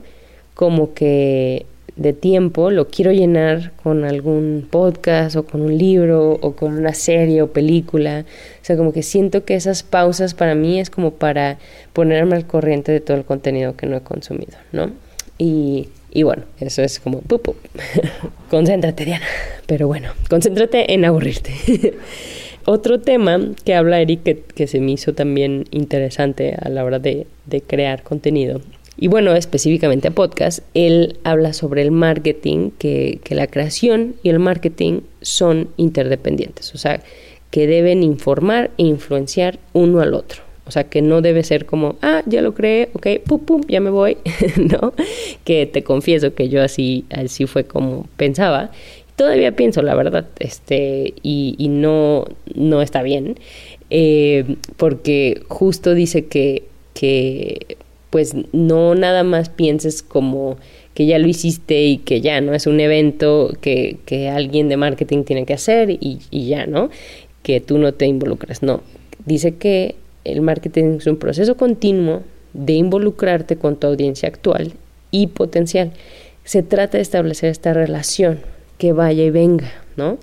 como 0.54 0.94
que 0.94 1.64
de 1.94 2.12
tiempo 2.12 2.72
lo 2.72 2.88
quiero 2.88 3.12
llenar 3.12 3.70
con 3.84 4.04
algún 4.04 4.66
podcast 4.68 5.36
o 5.36 5.46
con 5.46 5.62
un 5.62 5.78
libro 5.78 6.32
o 6.32 6.56
con 6.56 6.76
una 6.76 6.92
serie 6.92 7.42
o 7.42 7.52
película. 7.52 8.24
O 8.62 8.64
sea, 8.64 8.76
como 8.76 8.92
que 8.92 9.04
siento 9.04 9.44
que 9.44 9.54
esas 9.54 9.84
pausas 9.84 10.34
para 10.34 10.56
mí 10.56 10.80
es 10.80 10.90
como 10.90 11.12
para 11.12 11.58
ponerme 11.92 12.34
al 12.34 12.48
corriente 12.48 12.90
de 12.90 12.98
todo 12.98 13.16
el 13.16 13.24
contenido 13.24 13.76
que 13.76 13.86
no 13.86 13.96
he 13.96 14.00
consumido, 14.00 14.58
¿no? 14.72 14.90
Y 15.38 15.88
y 16.16 16.22
bueno, 16.22 16.44
eso 16.60 16.82
es 16.82 16.98
como, 16.98 17.20
pupu. 17.20 17.54
concéntrate, 18.50 19.04
Diana. 19.04 19.26
Pero 19.66 19.86
bueno, 19.86 20.10
concéntrate 20.30 20.94
en 20.94 21.04
aburrirte. 21.04 21.52
Otro 22.64 23.00
tema 23.00 23.38
que 23.64 23.74
habla 23.74 24.00
Eric 24.00 24.54
que, 24.54 24.66
se 24.66 24.80
me 24.80 24.92
hizo 24.92 25.12
también 25.12 25.66
interesante 25.70 26.56
a 26.58 26.70
la 26.70 26.84
hora 26.84 26.98
de, 26.98 27.26
de 27.44 27.60
crear 27.60 28.02
contenido 28.02 28.62
y 28.98 29.08
bueno, 29.08 29.34
específicamente 29.34 30.08
a 30.08 30.10
podcast, 30.10 30.60
él 30.72 31.18
habla 31.22 31.52
sobre 31.52 31.82
el 31.82 31.90
marketing, 31.90 32.70
que, 32.78 33.20
que, 33.22 33.34
la 33.34 33.46
creación 33.46 34.14
y 34.22 34.30
el 34.30 34.38
marketing 34.38 35.02
son 35.20 35.68
interdependientes, 35.76 36.74
o 36.74 36.78
sea, 36.78 37.02
que 37.50 37.66
deben 37.66 38.02
informar 38.02 38.70
e 38.78 38.84
influenciar 38.84 39.58
uno 39.74 40.00
al 40.00 40.14
otro. 40.14 40.45
O 40.66 40.72
sea, 40.72 40.84
que 40.84 41.00
no 41.00 41.22
debe 41.22 41.44
ser 41.44 41.64
como, 41.64 41.96
ah, 42.02 42.22
ya 42.26 42.42
lo 42.42 42.52
creé, 42.52 42.88
ok, 42.94 43.06
pum, 43.24 43.40
pum, 43.40 43.60
ya 43.68 43.80
me 43.80 43.90
voy, 43.90 44.16
¿no? 44.56 44.92
Que 45.44 45.66
te 45.66 45.84
confieso 45.84 46.34
que 46.34 46.48
yo 46.48 46.62
así, 46.62 47.04
así 47.10 47.46
fue 47.46 47.64
como 47.64 48.06
pensaba. 48.16 48.72
Todavía 49.14 49.54
pienso, 49.54 49.80
la 49.82 49.94
verdad, 49.94 50.26
este, 50.40 51.14
y, 51.22 51.54
y 51.56 51.68
no, 51.68 52.24
no 52.54 52.82
está 52.82 53.02
bien, 53.02 53.38
eh, 53.90 54.56
porque 54.76 55.42
justo 55.48 55.94
dice 55.94 56.26
que, 56.26 56.64
que, 56.94 57.78
pues, 58.10 58.34
no 58.52 58.94
nada 58.96 59.22
más 59.22 59.48
pienses 59.48 60.02
como 60.02 60.58
que 60.94 61.06
ya 61.06 61.18
lo 61.18 61.28
hiciste 61.28 61.84
y 61.84 61.98
que 61.98 62.20
ya, 62.20 62.40
¿no? 62.40 62.54
Es 62.54 62.66
un 62.66 62.80
evento 62.80 63.52
que, 63.60 63.98
que 64.04 64.28
alguien 64.28 64.68
de 64.68 64.76
marketing 64.76 65.22
tiene 65.22 65.46
que 65.46 65.54
hacer 65.54 65.90
y, 65.90 66.18
y 66.30 66.48
ya, 66.48 66.66
¿no? 66.66 66.90
Que 67.42 67.60
tú 67.60 67.78
no 67.78 67.94
te 67.94 68.06
involucras, 68.06 68.62
no. 68.62 68.82
Dice 69.24 69.54
que 69.54 69.94
el 70.26 70.42
marketing 70.42 70.98
es 70.98 71.06
un 71.06 71.16
proceso 71.16 71.56
continuo 71.56 72.22
de 72.52 72.74
involucrarte 72.74 73.56
con 73.56 73.76
tu 73.76 73.86
audiencia 73.86 74.28
actual 74.28 74.72
y 75.10 75.28
potencial. 75.28 75.92
Se 76.44 76.62
trata 76.62 76.98
de 76.98 77.02
establecer 77.02 77.50
esta 77.50 77.72
relación 77.72 78.40
que 78.78 78.92
vaya 78.92 79.24
y 79.24 79.30
venga, 79.30 79.72
¿no? 79.96 80.18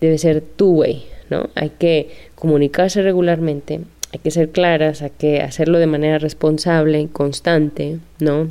Debe 0.00 0.18
ser 0.18 0.40
tu 0.40 0.72
way, 0.72 1.06
¿no? 1.30 1.50
Hay 1.54 1.70
que 1.70 2.10
comunicarse 2.34 3.02
regularmente, 3.02 3.80
hay 4.12 4.18
que 4.20 4.30
ser 4.30 4.50
claras, 4.50 5.02
hay 5.02 5.12
que 5.16 5.40
hacerlo 5.40 5.78
de 5.78 5.86
manera 5.86 6.18
responsable 6.18 7.08
constante, 7.12 7.98
¿no? 8.20 8.48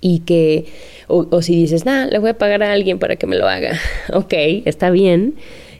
Y 0.00 0.20
que, 0.20 0.66
o, 1.08 1.26
o 1.30 1.42
si 1.42 1.56
dices, 1.56 1.84
nada, 1.84 2.06
le 2.06 2.18
voy 2.18 2.30
a 2.30 2.38
pagar 2.38 2.62
a 2.62 2.72
alguien 2.72 2.98
para 2.98 3.16
que 3.16 3.26
me 3.26 3.36
lo 3.36 3.48
haga, 3.48 3.78
ok, 4.12 4.32
está 4.64 4.90
bien, 4.90 5.34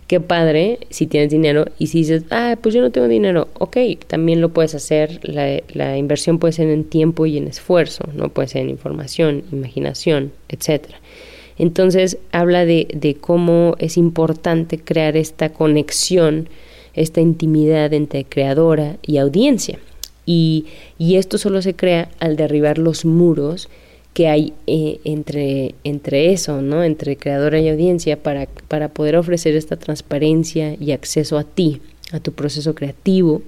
qué 0.08 0.20
padre 0.20 0.80
si 0.88 1.06
tienes 1.06 1.30
dinero 1.30 1.66
y 1.78 1.88
si 1.88 1.98
dices, 1.98 2.24
ah, 2.30 2.56
pues 2.60 2.74
yo 2.74 2.80
no 2.80 2.90
tengo 2.90 3.06
dinero, 3.06 3.48
ok, 3.58 3.76
también 4.06 4.40
lo 4.40 4.48
puedes 4.48 4.74
hacer, 4.74 5.20
la, 5.22 5.60
la, 5.74 5.98
inversión 5.98 6.38
puede 6.38 6.52
ser 6.52 6.68
en 6.68 6.84
tiempo 6.84 7.26
y 7.26 7.36
en 7.36 7.46
esfuerzo, 7.46 8.04
no 8.14 8.30
puede 8.30 8.48
ser 8.48 8.62
en 8.62 8.70
información, 8.70 9.44
imaginación, 9.52 10.32
etcétera. 10.48 10.98
Entonces 11.58 12.18
habla 12.32 12.64
de, 12.64 12.88
de 12.94 13.16
cómo 13.16 13.76
es 13.78 13.96
importante 13.96 14.78
crear 14.78 15.16
esta 15.16 15.50
conexión, 15.50 16.48
esta 16.94 17.20
intimidad 17.20 17.92
entre 17.92 18.24
creadora 18.24 18.96
y 19.02 19.18
audiencia. 19.18 19.78
Y, 20.24 20.66
y 20.98 21.16
esto 21.16 21.36
solo 21.36 21.62
se 21.62 21.74
crea 21.74 22.10
al 22.20 22.36
derribar 22.36 22.78
los 22.78 23.04
muros 23.04 23.68
que 24.18 24.26
hay 24.26 24.52
eh, 24.66 24.98
entre, 25.04 25.76
entre 25.84 26.32
eso, 26.32 26.60
¿no? 26.60 26.82
Entre 26.82 27.16
creadora 27.16 27.60
y 27.60 27.68
audiencia 27.68 28.20
para, 28.20 28.48
para 28.66 28.88
poder 28.88 29.14
ofrecer 29.14 29.54
esta 29.54 29.76
transparencia 29.76 30.74
y 30.74 30.90
acceso 30.90 31.38
a 31.38 31.44
ti, 31.44 31.80
a 32.10 32.18
tu 32.18 32.32
proceso 32.32 32.74
creativo. 32.74 33.42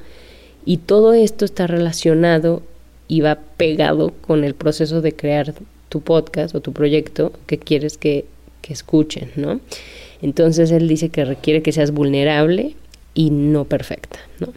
Y 0.65 0.77
todo 0.77 1.13
esto 1.13 1.45
está 1.45 1.67
relacionado 1.67 2.63
y 3.09 3.21
va 3.21 3.41
pegado 3.57 4.13
con 4.21 4.45
el 4.45 4.55
proceso 4.55 5.01
de 5.01 5.11
crear 5.13 5.55
tu 5.89 6.03
podcast 6.03 6.55
o 6.55 6.61
tu 6.61 6.73
proyecto 6.73 7.33
que 7.49 7.59
quieres 7.59 7.99
que, 7.99 8.25
que 8.63 8.73
escuchen, 8.73 9.33
¿no? 9.35 9.59
Entonces 10.23 10.71
él 10.71 10.87
dice 10.87 11.09
que 11.09 11.25
requiere 11.25 11.63
que 11.63 11.73
seas 11.73 11.91
vulnerable 11.91 12.77
y 13.13 13.31
no 13.31 13.65
perfecta, 13.65 14.21
¿no? 14.39 14.53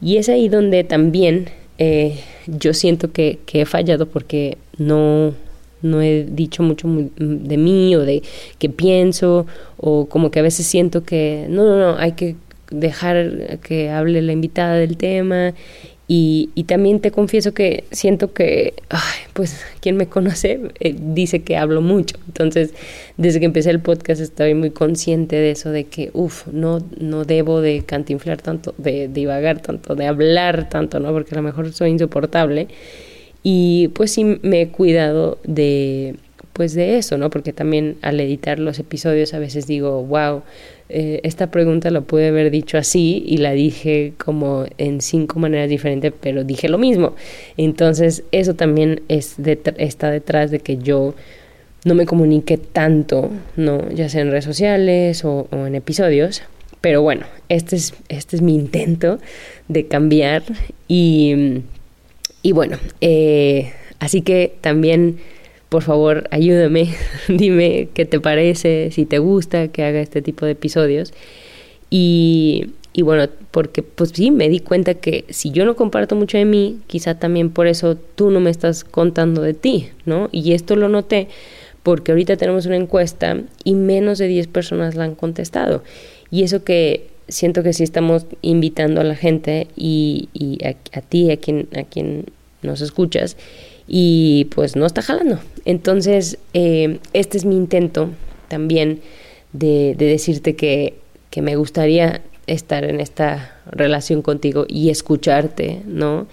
Y 0.00 0.16
es 0.16 0.30
ahí 0.30 0.48
donde 0.48 0.84
también 0.84 1.50
eh, 1.76 2.18
yo 2.46 2.72
siento 2.72 3.12
que, 3.12 3.40
que, 3.44 3.60
he 3.60 3.66
fallado 3.66 4.06
porque 4.06 4.56
no, 4.78 5.34
no 5.82 6.02
he 6.02 6.24
dicho 6.24 6.62
mucho 6.62 6.88
de 7.16 7.56
mí 7.56 7.94
o 7.96 8.00
de 8.00 8.22
qué 8.58 8.68
pienso 8.68 9.46
o 9.76 10.06
como 10.06 10.30
que 10.30 10.40
a 10.40 10.42
veces 10.42 10.66
siento 10.66 11.04
que 11.04 11.46
no, 11.48 11.64
no, 11.64 11.78
no, 11.78 11.98
hay 11.98 12.12
que 12.12 12.36
dejar 12.70 13.58
que 13.62 13.90
hable 13.90 14.22
la 14.22 14.32
invitada 14.32 14.74
del 14.74 14.96
tema 14.96 15.54
y, 16.12 16.50
y 16.56 16.64
también 16.64 16.98
te 16.98 17.12
confieso 17.12 17.54
que 17.54 17.84
siento 17.92 18.32
que, 18.32 18.74
ay, 18.88 19.20
pues 19.32 19.64
quien 19.78 19.96
me 19.96 20.08
conoce 20.08 20.60
eh, 20.80 20.96
dice 20.98 21.42
que 21.42 21.56
hablo 21.56 21.82
mucho. 21.82 22.18
Entonces, 22.26 22.74
desde 23.16 23.38
que 23.38 23.46
empecé 23.46 23.70
el 23.70 23.78
podcast 23.78 24.20
estoy 24.20 24.54
muy 24.54 24.70
consciente 24.70 25.36
de 25.36 25.52
eso, 25.52 25.70
de 25.70 25.84
que, 25.84 26.10
uff, 26.12 26.48
no, 26.48 26.80
no 26.98 27.24
debo 27.24 27.60
de 27.60 27.84
cantinflar 27.86 28.42
tanto, 28.42 28.74
de, 28.76 29.06
divagar 29.06 29.62
tanto, 29.62 29.94
de 29.94 30.08
hablar 30.08 30.68
tanto, 30.68 30.98
¿no? 30.98 31.12
Porque 31.12 31.32
a 31.32 31.38
lo 31.38 31.42
mejor 31.42 31.72
soy 31.72 31.90
insoportable. 31.90 32.66
Y 33.42 33.88
pues 33.88 34.12
sí 34.12 34.38
me 34.42 34.62
he 34.62 34.68
cuidado 34.68 35.38
de, 35.44 36.16
pues 36.52 36.74
de 36.74 36.98
eso, 36.98 37.16
¿no? 37.16 37.30
Porque 37.30 37.52
también 37.52 37.96
al 38.02 38.20
editar 38.20 38.58
los 38.58 38.78
episodios 38.78 39.32
a 39.32 39.38
veces 39.38 39.66
digo, 39.66 40.02
wow, 40.04 40.42
eh, 40.90 41.20
esta 41.22 41.50
pregunta 41.50 41.90
la 41.90 42.00
pude 42.00 42.28
haber 42.28 42.50
dicho 42.50 42.76
así 42.76 43.22
y 43.26 43.38
la 43.38 43.52
dije 43.52 44.12
como 44.18 44.66
en 44.76 45.00
cinco 45.00 45.38
maneras 45.38 45.70
diferentes, 45.70 46.12
pero 46.20 46.44
dije 46.44 46.68
lo 46.68 46.78
mismo. 46.78 47.14
Entonces 47.56 48.24
eso 48.32 48.54
también 48.54 49.02
es 49.08 49.36
está 49.78 50.10
detrás 50.10 50.50
de 50.50 50.58
que 50.58 50.76
yo 50.76 51.14
no 51.84 51.94
me 51.94 52.06
comunique 52.06 52.58
tanto, 52.58 53.30
¿no? 53.56 53.88
ya 53.90 54.08
sea 54.08 54.20
en 54.20 54.30
redes 54.30 54.44
sociales 54.44 55.24
o, 55.24 55.48
o, 55.50 55.66
en 55.66 55.76
episodios. 55.76 56.42
Pero 56.80 57.02
bueno, 57.02 57.26
este 57.48 57.76
es, 57.76 57.94
este 58.08 58.36
es 58.36 58.42
mi 58.42 58.54
intento 58.54 59.18
de 59.68 59.86
cambiar 59.86 60.42
y, 60.88 61.62
y 62.42 62.52
bueno, 62.52 62.78
eh, 63.00 63.72
así 63.98 64.22
que 64.22 64.54
también 64.60 65.18
por 65.70 65.84
favor, 65.84 66.28
ayúdame, 66.32 66.94
dime 67.28 67.88
qué 67.94 68.04
te 68.04 68.20
parece, 68.20 68.90
si 68.90 69.06
te 69.06 69.18
gusta 69.18 69.68
que 69.68 69.84
haga 69.84 70.00
este 70.00 70.20
tipo 70.20 70.44
de 70.44 70.52
episodios. 70.52 71.14
Y, 71.90 72.72
y, 72.92 73.02
bueno, 73.02 73.28
porque 73.52 73.82
pues 73.82 74.10
sí, 74.12 74.30
me 74.32 74.48
di 74.48 74.58
cuenta 74.60 74.94
que 74.94 75.24
si 75.28 75.52
yo 75.52 75.64
no 75.64 75.76
comparto 75.76 76.16
mucho 76.16 76.38
de 76.38 76.44
mí, 76.44 76.80
quizá 76.88 77.18
también 77.18 77.50
por 77.50 77.68
eso 77.68 77.96
tú 77.96 78.30
no 78.30 78.40
me 78.40 78.50
estás 78.50 78.84
contando 78.84 79.42
de 79.42 79.54
ti, 79.54 79.88
¿no? 80.06 80.28
Y 80.32 80.52
esto 80.52 80.76
lo 80.76 80.88
noté 80.88 81.28
porque 81.84 82.12
ahorita 82.12 82.36
tenemos 82.36 82.66
una 82.66 82.76
encuesta 82.76 83.40
y 83.64 83.74
menos 83.74 84.18
de 84.18 84.26
10 84.26 84.48
personas 84.48 84.96
la 84.96 85.04
han 85.04 85.14
contestado. 85.14 85.84
Y 86.32 86.42
eso 86.42 86.64
que 86.64 87.09
siento 87.30 87.62
que 87.62 87.72
sí 87.72 87.82
estamos 87.84 88.26
invitando 88.42 89.00
a 89.00 89.04
la 89.04 89.16
gente 89.16 89.68
y, 89.76 90.28
a 90.92 91.00
ti, 91.00 91.30
a 91.30 91.36
quien, 91.36 91.68
a 91.76 91.84
quien 91.84 92.26
nos 92.62 92.80
escuchas, 92.80 93.36
y 93.86 94.46
pues 94.54 94.76
no 94.76 94.86
está 94.86 95.02
jalando. 95.02 95.38
Entonces, 95.64 96.38
eh, 96.54 96.98
este 97.12 97.38
es 97.38 97.44
mi 97.44 97.56
intento 97.56 98.10
también 98.48 99.00
de, 99.52 99.94
de 99.96 100.06
decirte 100.06 100.54
que, 100.56 100.94
que, 101.30 101.42
me 101.42 101.56
gustaría 101.56 102.20
estar 102.46 102.84
en 102.84 103.00
esta 103.00 103.56
relación 103.66 104.22
contigo 104.22 104.66
y 104.68 104.90
escucharte, 104.90 105.82
¿no? 105.86 106.26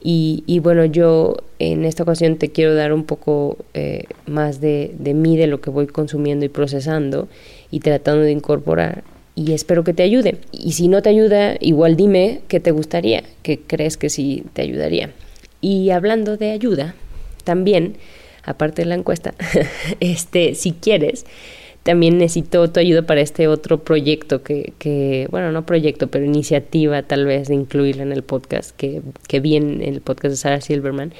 Y, 0.00 0.44
y 0.46 0.60
bueno, 0.60 0.84
yo 0.84 1.36
en 1.58 1.84
esta 1.84 2.04
ocasión 2.04 2.36
te 2.36 2.50
quiero 2.50 2.74
dar 2.74 2.92
un 2.92 3.04
poco 3.04 3.58
eh, 3.74 4.04
más 4.26 4.60
de, 4.60 4.94
de 4.98 5.14
mí, 5.14 5.36
de 5.36 5.48
lo 5.48 5.60
que 5.60 5.70
voy 5.70 5.86
consumiendo 5.86 6.44
y 6.44 6.48
procesando 6.48 7.28
y 7.70 7.80
tratando 7.80 8.22
de 8.22 8.30
incorporar 8.30 9.02
y 9.36 9.52
espero 9.52 9.84
que 9.84 9.92
te 9.92 10.02
ayude. 10.02 10.38
Y 10.50 10.72
si 10.72 10.88
no 10.88 11.02
te 11.02 11.10
ayuda, 11.10 11.56
igual 11.60 11.94
dime 11.94 12.40
qué 12.48 12.58
te 12.58 12.72
gustaría, 12.72 13.22
qué 13.42 13.60
crees 13.60 13.96
que 13.96 14.10
sí 14.10 14.42
te 14.54 14.62
ayudaría. 14.62 15.10
Y 15.60 15.90
hablando 15.90 16.36
de 16.36 16.50
ayuda, 16.50 16.94
también, 17.44 17.98
aparte 18.42 18.82
de 18.82 18.88
la 18.88 18.94
encuesta, 18.94 19.34
este, 20.00 20.54
si 20.54 20.72
quieres, 20.72 21.26
también 21.82 22.18
necesito 22.18 22.68
tu 22.72 22.80
ayuda 22.80 23.02
para 23.02 23.20
este 23.20 23.46
otro 23.46 23.84
proyecto 23.84 24.42
que, 24.42 24.72
que, 24.78 25.28
bueno, 25.30 25.52
no 25.52 25.66
proyecto, 25.66 26.08
pero 26.08 26.24
iniciativa 26.24 27.02
tal 27.02 27.26
vez 27.26 27.48
de 27.48 27.54
incluirla 27.54 28.02
en 28.02 28.12
el 28.12 28.22
podcast, 28.22 28.74
que, 28.74 29.02
que 29.28 29.36
en 29.36 29.82
el 29.82 30.00
podcast 30.00 30.32
de 30.32 30.36
Sarah 30.36 30.60
Silverman 30.62 31.12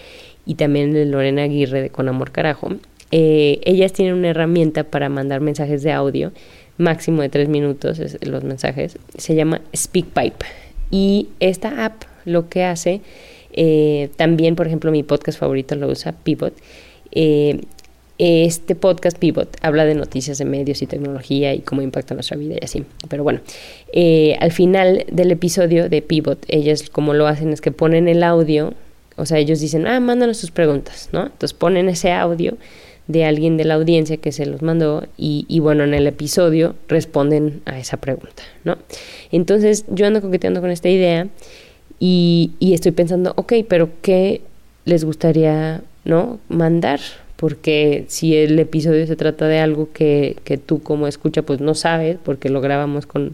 y 0.46 0.54
también 0.54 0.92
de 0.92 1.04
Lorena 1.04 1.42
Aguirre 1.42 1.82
de 1.82 1.90
Con 1.90 2.08
Amor 2.08 2.32
Carajo. 2.32 2.70
Eh, 3.12 3.60
ellas 3.62 3.92
tienen 3.92 4.14
una 4.14 4.30
herramienta 4.30 4.84
para 4.84 5.08
mandar 5.08 5.40
mensajes 5.40 5.82
de 5.82 5.92
audio, 5.92 6.32
máximo 6.78 7.22
de 7.22 7.28
tres 7.28 7.48
minutos 7.48 8.00
los 8.22 8.44
mensajes, 8.44 8.98
se 9.16 9.34
llama 9.34 9.60
SpeakPipe. 9.74 10.44
Y 10.90 11.28
esta 11.40 11.84
app 11.84 12.04
lo 12.24 12.48
que 12.48 12.64
hace 12.64 13.00
eh, 13.56 14.10
también, 14.16 14.54
por 14.54 14.66
ejemplo, 14.66 14.92
mi 14.92 15.02
podcast 15.02 15.38
favorito 15.38 15.74
lo 15.74 15.88
usa 15.88 16.12
Pivot. 16.12 16.54
Eh, 17.10 17.60
este 18.18 18.74
podcast 18.74 19.18
Pivot 19.18 19.58
habla 19.60 19.84
de 19.84 19.94
noticias 19.94 20.38
de 20.38 20.46
medios 20.46 20.80
y 20.80 20.86
tecnología 20.86 21.52
y 21.52 21.60
cómo 21.60 21.82
impacta 21.82 22.14
nuestra 22.14 22.36
vida 22.36 22.56
y 22.60 22.64
así. 22.64 22.84
Pero 23.08 23.24
bueno, 23.24 23.40
eh, 23.92 24.36
al 24.40 24.52
final 24.52 25.04
del 25.10 25.32
episodio 25.32 25.88
de 25.88 26.02
Pivot, 26.02 26.44
ellas 26.48 26.88
como 26.88 27.14
lo 27.14 27.26
hacen 27.26 27.52
es 27.52 27.60
que 27.60 27.72
ponen 27.72 28.08
el 28.08 28.22
audio, 28.22 28.74
o 29.16 29.26
sea, 29.26 29.38
ellos 29.38 29.60
dicen, 29.60 29.86
ah, 29.86 30.00
mándanos 30.00 30.38
sus 30.38 30.50
preguntas, 30.50 31.10
¿no? 31.12 31.24
Entonces 31.24 31.52
ponen 31.54 31.88
ese 31.88 32.12
audio 32.12 32.56
de 33.06 33.24
alguien 33.24 33.56
de 33.56 33.64
la 33.64 33.74
audiencia 33.74 34.16
que 34.16 34.32
se 34.32 34.46
los 34.46 34.62
mandó 34.62 35.06
y, 35.16 35.60
bueno, 35.60 35.84
en 35.84 35.94
el 35.94 36.06
episodio 36.06 36.74
responden 36.88 37.62
a 37.64 37.78
esa 37.78 37.98
pregunta, 37.98 38.42
¿no? 38.64 38.78
Entonces 39.30 39.84
yo 39.88 40.06
ando 40.06 40.20
coqueteando 40.20 40.60
con 40.60 40.70
esta 40.70 40.88
idea 40.88 41.28
y, 42.00 42.52
y 42.58 42.74
estoy 42.74 42.92
pensando, 42.92 43.32
ok, 43.36 43.52
pero 43.68 43.90
¿qué 44.02 44.40
les 44.84 45.04
gustaría 45.04 45.82
no 46.04 46.40
mandar? 46.48 47.00
Porque 47.36 48.06
si 48.08 48.36
el 48.36 48.58
episodio 48.58 49.06
se 49.06 49.16
trata 49.16 49.46
de 49.46 49.60
algo 49.60 49.90
que, 49.92 50.36
que 50.44 50.56
tú 50.56 50.82
como 50.82 51.06
escucha 51.06 51.42
pues 51.42 51.60
no 51.60 51.74
sabes, 51.74 52.18
porque 52.22 52.48
lo 52.48 52.60
grabamos 52.60 53.06
con, 53.06 53.32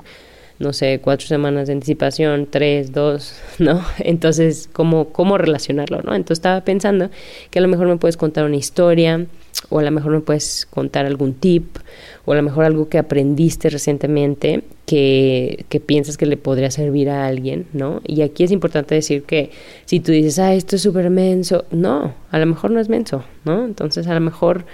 no 0.63 0.73
sé, 0.73 1.01
cuatro 1.03 1.27
semanas 1.27 1.67
de 1.67 1.75
anticipación, 1.75 2.47
tres, 2.49 2.93
dos, 2.93 3.35
¿no? 3.59 3.85
Entonces, 3.99 4.71
¿cómo, 4.73 5.09
cómo 5.09 5.37
relacionarlo, 5.37 6.01
no? 6.03 6.15
Entonces 6.15 6.39
estaba 6.39 6.63
pensando 6.63 7.11
que 7.51 7.59
a 7.59 7.63
lo 7.63 7.69
mejor 7.69 7.89
me 7.89 7.97
puedes 7.97 8.17
contar 8.17 8.45
una 8.45 8.57
historia, 8.57 9.27
o 9.69 9.79
a 9.79 9.83
lo 9.83 9.91
mejor 9.91 10.13
me 10.13 10.21
puedes 10.21 10.67
contar 10.67 11.05
algún 11.05 11.35
tip, 11.35 11.77
o 12.25 12.33
a 12.33 12.37
lo 12.37 12.43
mejor 12.43 12.65
algo 12.65 12.89
que 12.89 12.99
aprendiste 12.99 13.71
recientemente 13.71 14.63
que, 14.87 15.65
que, 15.69 15.81
piensas 15.81 16.17
que 16.17 16.27
le 16.27 16.37
podría 16.37 16.71
servir 16.71 17.11
a 17.11 17.27
alguien, 17.27 17.67
¿no? 17.73 18.01
Y 18.07 18.23
aquí 18.23 18.45
es 18.45 18.51
importante 18.51 18.95
decir 18.95 19.25
que 19.25 19.51
si 19.85 20.01
tú 20.01 20.13
dices, 20.13 20.39
ah, 20.39 20.55
esto 20.55 20.77
es 20.77 20.83
súper 20.83 21.11
menso, 21.11 21.65
no, 21.71 22.15
a 22.31 22.39
lo 22.39 22.47
mejor 22.47 22.71
no 22.71 22.81
es 22.81 22.89
menso, 22.89 23.25
¿no? 23.45 23.65
Entonces 23.65 24.07
a 24.07 24.15
lo 24.15 24.21
mejor 24.21 24.65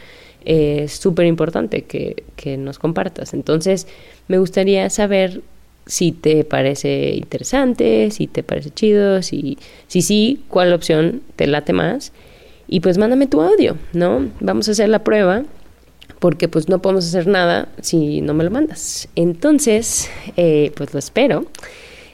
eh, 0.44 0.82
es 0.84 0.92
súper 0.92 1.26
importante 1.26 1.82
que, 1.82 2.24
que 2.36 2.56
nos 2.56 2.78
compartas. 2.78 3.34
Entonces 3.34 3.86
me 4.28 4.38
gustaría 4.38 4.88
saber 4.90 5.42
si 5.88 6.12
te 6.12 6.44
parece 6.44 7.14
interesante, 7.16 8.10
si 8.10 8.26
te 8.26 8.42
parece 8.42 8.70
chido, 8.70 9.22
si, 9.22 9.58
si 9.88 10.02
sí, 10.02 10.44
cuál 10.48 10.72
opción 10.72 11.22
te 11.34 11.46
late 11.46 11.72
más. 11.72 12.12
Y 12.68 12.80
pues 12.80 12.98
mándame 12.98 13.26
tu 13.26 13.40
audio, 13.40 13.76
¿no? 13.94 14.28
Vamos 14.40 14.68
a 14.68 14.72
hacer 14.72 14.90
la 14.90 15.02
prueba 15.02 15.44
porque 16.18 16.46
pues 16.48 16.68
no 16.68 16.82
podemos 16.82 17.06
hacer 17.06 17.26
nada 17.26 17.68
si 17.80 18.20
no 18.20 18.34
me 18.34 18.44
lo 18.44 18.50
mandas. 18.50 19.08
Entonces, 19.16 20.10
eh, 20.36 20.72
pues 20.76 20.92
lo 20.92 20.98
espero. 20.98 21.46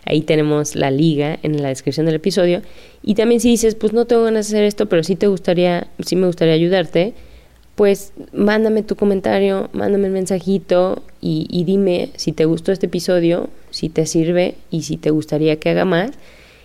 Ahí 0.04 0.20
tenemos 0.20 0.76
la 0.76 0.92
liga 0.92 1.38
en 1.42 1.60
la 1.60 1.68
descripción 1.68 2.06
del 2.06 2.14
episodio. 2.14 2.62
Y 3.02 3.14
también 3.16 3.40
si 3.40 3.50
dices, 3.50 3.74
pues 3.74 3.92
no 3.92 4.04
tengo 4.04 4.22
ganas 4.22 4.48
de 4.48 4.56
hacer 4.56 4.64
esto, 4.64 4.88
pero 4.88 5.02
sí 5.02 5.16
te 5.16 5.26
gustaría, 5.26 5.88
sí 6.04 6.14
me 6.14 6.26
gustaría 6.26 6.54
ayudarte, 6.54 7.14
pues 7.74 8.12
mándame 8.32 8.82
tu 8.82 8.96
comentario, 8.96 9.68
mándame 9.72 10.06
el 10.06 10.12
mensajito 10.12 11.02
y, 11.20 11.64
dime 11.64 12.10
si 12.16 12.32
te 12.32 12.44
gustó 12.44 12.70
este 12.70 12.86
episodio, 12.86 13.48
si 13.70 13.88
te 13.88 14.06
sirve 14.06 14.54
y 14.70 14.82
si 14.82 14.96
te 14.96 15.10
gustaría 15.10 15.56
que 15.56 15.70
haga 15.70 15.84
más 15.84 16.12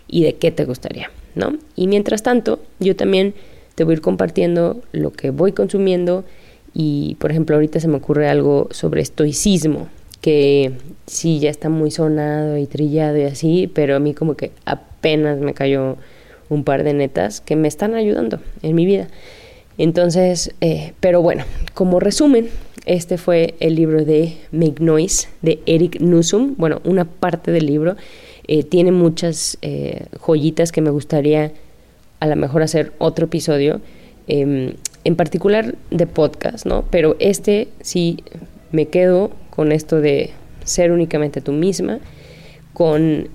y 0.08 0.24
de 0.24 0.36
qué 0.36 0.52
te 0.52 0.66
gustaría, 0.66 1.10
¿no? 1.36 1.58
Y 1.76 1.88
mientras 1.88 2.22
tanto, 2.22 2.60
yo 2.80 2.96
también 2.96 3.34
te 3.76 3.84
voy 3.84 3.94
a 3.94 3.96
ir 3.96 4.02
compartiendo 4.02 4.82
lo 4.92 5.12
que 5.12 5.32
voy 5.32 5.52
consumiendo 5.52 6.26
y, 6.74 7.16
por 7.20 7.32
ejemplo, 7.32 7.56
ahorita 7.56 7.80
se 7.80 7.88
me 7.88 7.98
ocurre 7.98 8.30
algo 8.30 8.68
sobre 8.72 9.02
estoicismo, 9.02 9.88
que 10.22 10.74
sí 11.08 11.40
ya 11.40 11.50
está 11.50 11.70
muy 11.70 11.90
sonado 11.90 12.58
y 12.58 12.68
trillado 12.68 13.18
y 13.18 13.24
así, 13.24 13.72
pero 13.74 13.96
a 13.96 14.00
mí 14.00 14.14
como 14.14 14.36
que 14.36 14.52
apenas 14.66 15.40
me 15.40 15.54
cayó 15.54 15.98
un 16.50 16.64
par 16.64 16.84
de 16.84 16.94
netas 16.94 17.42
que 17.42 17.56
me 17.56 17.68
están 17.68 17.96
ayudando 17.96 18.40
en 18.62 18.76
mi 18.76 18.86
vida. 18.86 19.08
Entonces, 19.80 20.54
eh, 20.60 20.92
pero 21.00 21.22
bueno, 21.22 21.46
como 21.74 22.02
resumen, 22.02 22.50
este 22.86 23.18
fue 23.18 23.56
el 23.62 23.76
libro 23.76 24.04
de 24.04 24.36
Make 24.52 24.84
Noise 24.84 25.30
de 25.42 25.62
Eric 25.66 26.02
Nusum. 26.02 26.56
Bueno, 26.58 26.82
una 26.84 27.06
parte 27.06 27.52
del 27.52 27.66
libro 27.66 27.96
eh, 28.46 28.64
tiene 28.64 28.92
muchas 28.92 29.58
eh, 29.62 30.08
joyitas 30.20 30.74
que 30.74 30.82
me 30.82 30.90
gustaría 30.90 31.54
a 32.20 32.28
lo 32.28 32.36
mejor 32.36 32.62
hacer 32.62 32.92
otro 32.98 33.28
episodio, 33.28 33.80
em, 34.28 34.74
en 35.06 35.16
particular 35.16 35.76
de 35.92 36.08
podcast, 36.08 36.66
¿no? 36.66 36.84
Pero 36.92 37.16
este 37.20 37.70
sí 37.80 38.18
me 38.74 38.88
quedo 38.88 39.32
con 39.50 39.72
esto 39.72 40.02
de 40.02 40.32
ser 40.66 40.92
únicamente 40.92 41.40
tú 41.40 41.54
misma, 41.54 42.00
con 42.74 43.30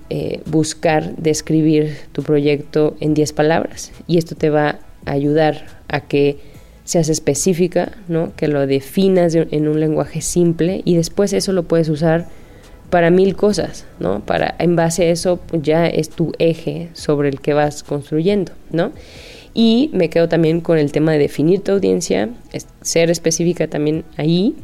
buscar 0.45 1.15
describir 1.17 1.97
tu 2.13 2.23
proyecto 2.23 2.95
en 2.99 3.13
10 3.13 3.33
palabras. 3.33 3.91
Y 4.07 4.17
esto 4.17 4.35
te 4.35 4.49
va 4.49 4.79
ayudar 5.05 5.65
a 5.87 6.01
que 6.01 6.37
seas 6.83 7.09
específica, 7.09 7.91
¿no? 8.07 8.31
que 8.35 8.47
lo 8.47 8.67
definas 8.67 9.35
en 9.35 9.67
un 9.67 9.79
lenguaje 9.79 10.21
simple 10.21 10.81
y 10.85 10.95
después 10.95 11.33
eso 11.33 11.51
lo 11.51 11.63
puedes 11.63 11.89
usar 11.89 12.27
para 12.89 13.09
mil 13.09 13.35
cosas, 13.35 13.85
¿no? 13.99 14.23
Para 14.25 14.55
en 14.59 14.75
base 14.75 15.03
a 15.03 15.09
eso 15.09 15.37
pues, 15.47 15.63
ya 15.63 15.87
es 15.87 16.09
tu 16.09 16.31
eje 16.39 16.89
sobre 16.93 17.29
el 17.29 17.41
que 17.41 17.53
vas 17.53 17.83
construyendo, 17.83 18.51
¿no? 18.71 18.91
Y 19.53 19.89
me 19.93 20.09
quedo 20.09 20.29
también 20.29 20.61
con 20.61 20.77
el 20.77 20.91
tema 20.91 21.13
de 21.13 21.17
definir 21.17 21.61
tu 21.61 21.71
audiencia, 21.71 22.29
ser 22.81 23.09
específica 23.09 23.67
también 23.67 24.03
ahí 24.17 24.55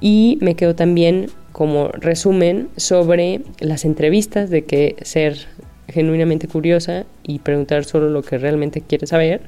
y 0.00 0.38
me 0.40 0.54
quedo 0.54 0.74
también 0.74 1.30
como 1.52 1.88
resumen 1.88 2.68
sobre 2.76 3.40
las 3.58 3.84
entrevistas 3.84 4.50
de 4.50 4.64
que 4.64 4.96
ser 5.02 5.46
genuinamente 5.88 6.48
curiosa 6.48 7.04
y 7.22 7.38
preguntar 7.38 7.84
solo 7.84 8.10
lo 8.10 8.22
que 8.22 8.38
realmente 8.38 8.80
quieres 8.82 9.10
saber 9.10 9.40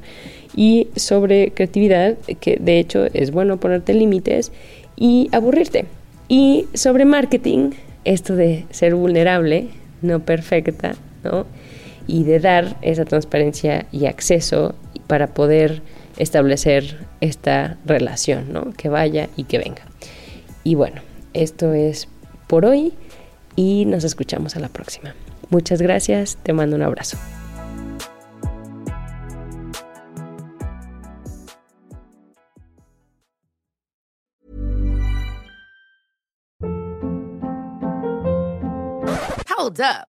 y 0.57 0.89
sobre 0.97 1.53
creatividad, 1.53 2.17
que 2.41 2.57
de 2.61 2.79
hecho 2.79 3.07
es 3.13 3.31
bueno 3.31 3.59
ponerte 3.59 3.95
límites 3.95 4.53
y 4.97 5.29
aburrirte. 5.33 5.87
Y 6.29 6.67
sobre 6.75 7.05
marketing, 7.05 7.71
esto 8.05 8.37
de 8.37 8.65
ser 8.71 8.95
vulnerable, 8.95 9.69
no 10.03 10.21
perfecta, 10.21 10.95
¿no? 11.25 11.47
Y 12.07 12.25
de 12.25 12.41
dar 12.41 12.77
esa 12.83 13.05
transparencia 13.05 13.87
y 13.93 14.07
acceso 14.07 14.75
para 15.07 15.29
poder 15.29 15.83
establecer 16.19 16.99
esta 17.21 17.79
relación, 17.85 18.53
¿no? 18.53 18.73
Que 18.77 18.89
vaya 18.89 19.29
y 19.37 19.45
que 19.45 19.59
venga. 19.59 19.83
Y 20.65 20.75
bueno, 20.75 21.03
esto 21.35 21.73
es 21.73 22.09
por 22.47 22.65
hoy 22.65 22.93
y 23.57 23.85
nos 23.87 24.05
escuchamos 24.05 24.57
a 24.57 24.61
la 24.61 24.69
próxima. 24.69 25.15
Muchas 25.51 25.83
gracias, 25.83 26.39
te 26.43 26.53
mando 26.53 26.77
un 26.77 26.83
abrazo. 26.83 27.19
Hold 39.61 39.81
up. 39.81 40.10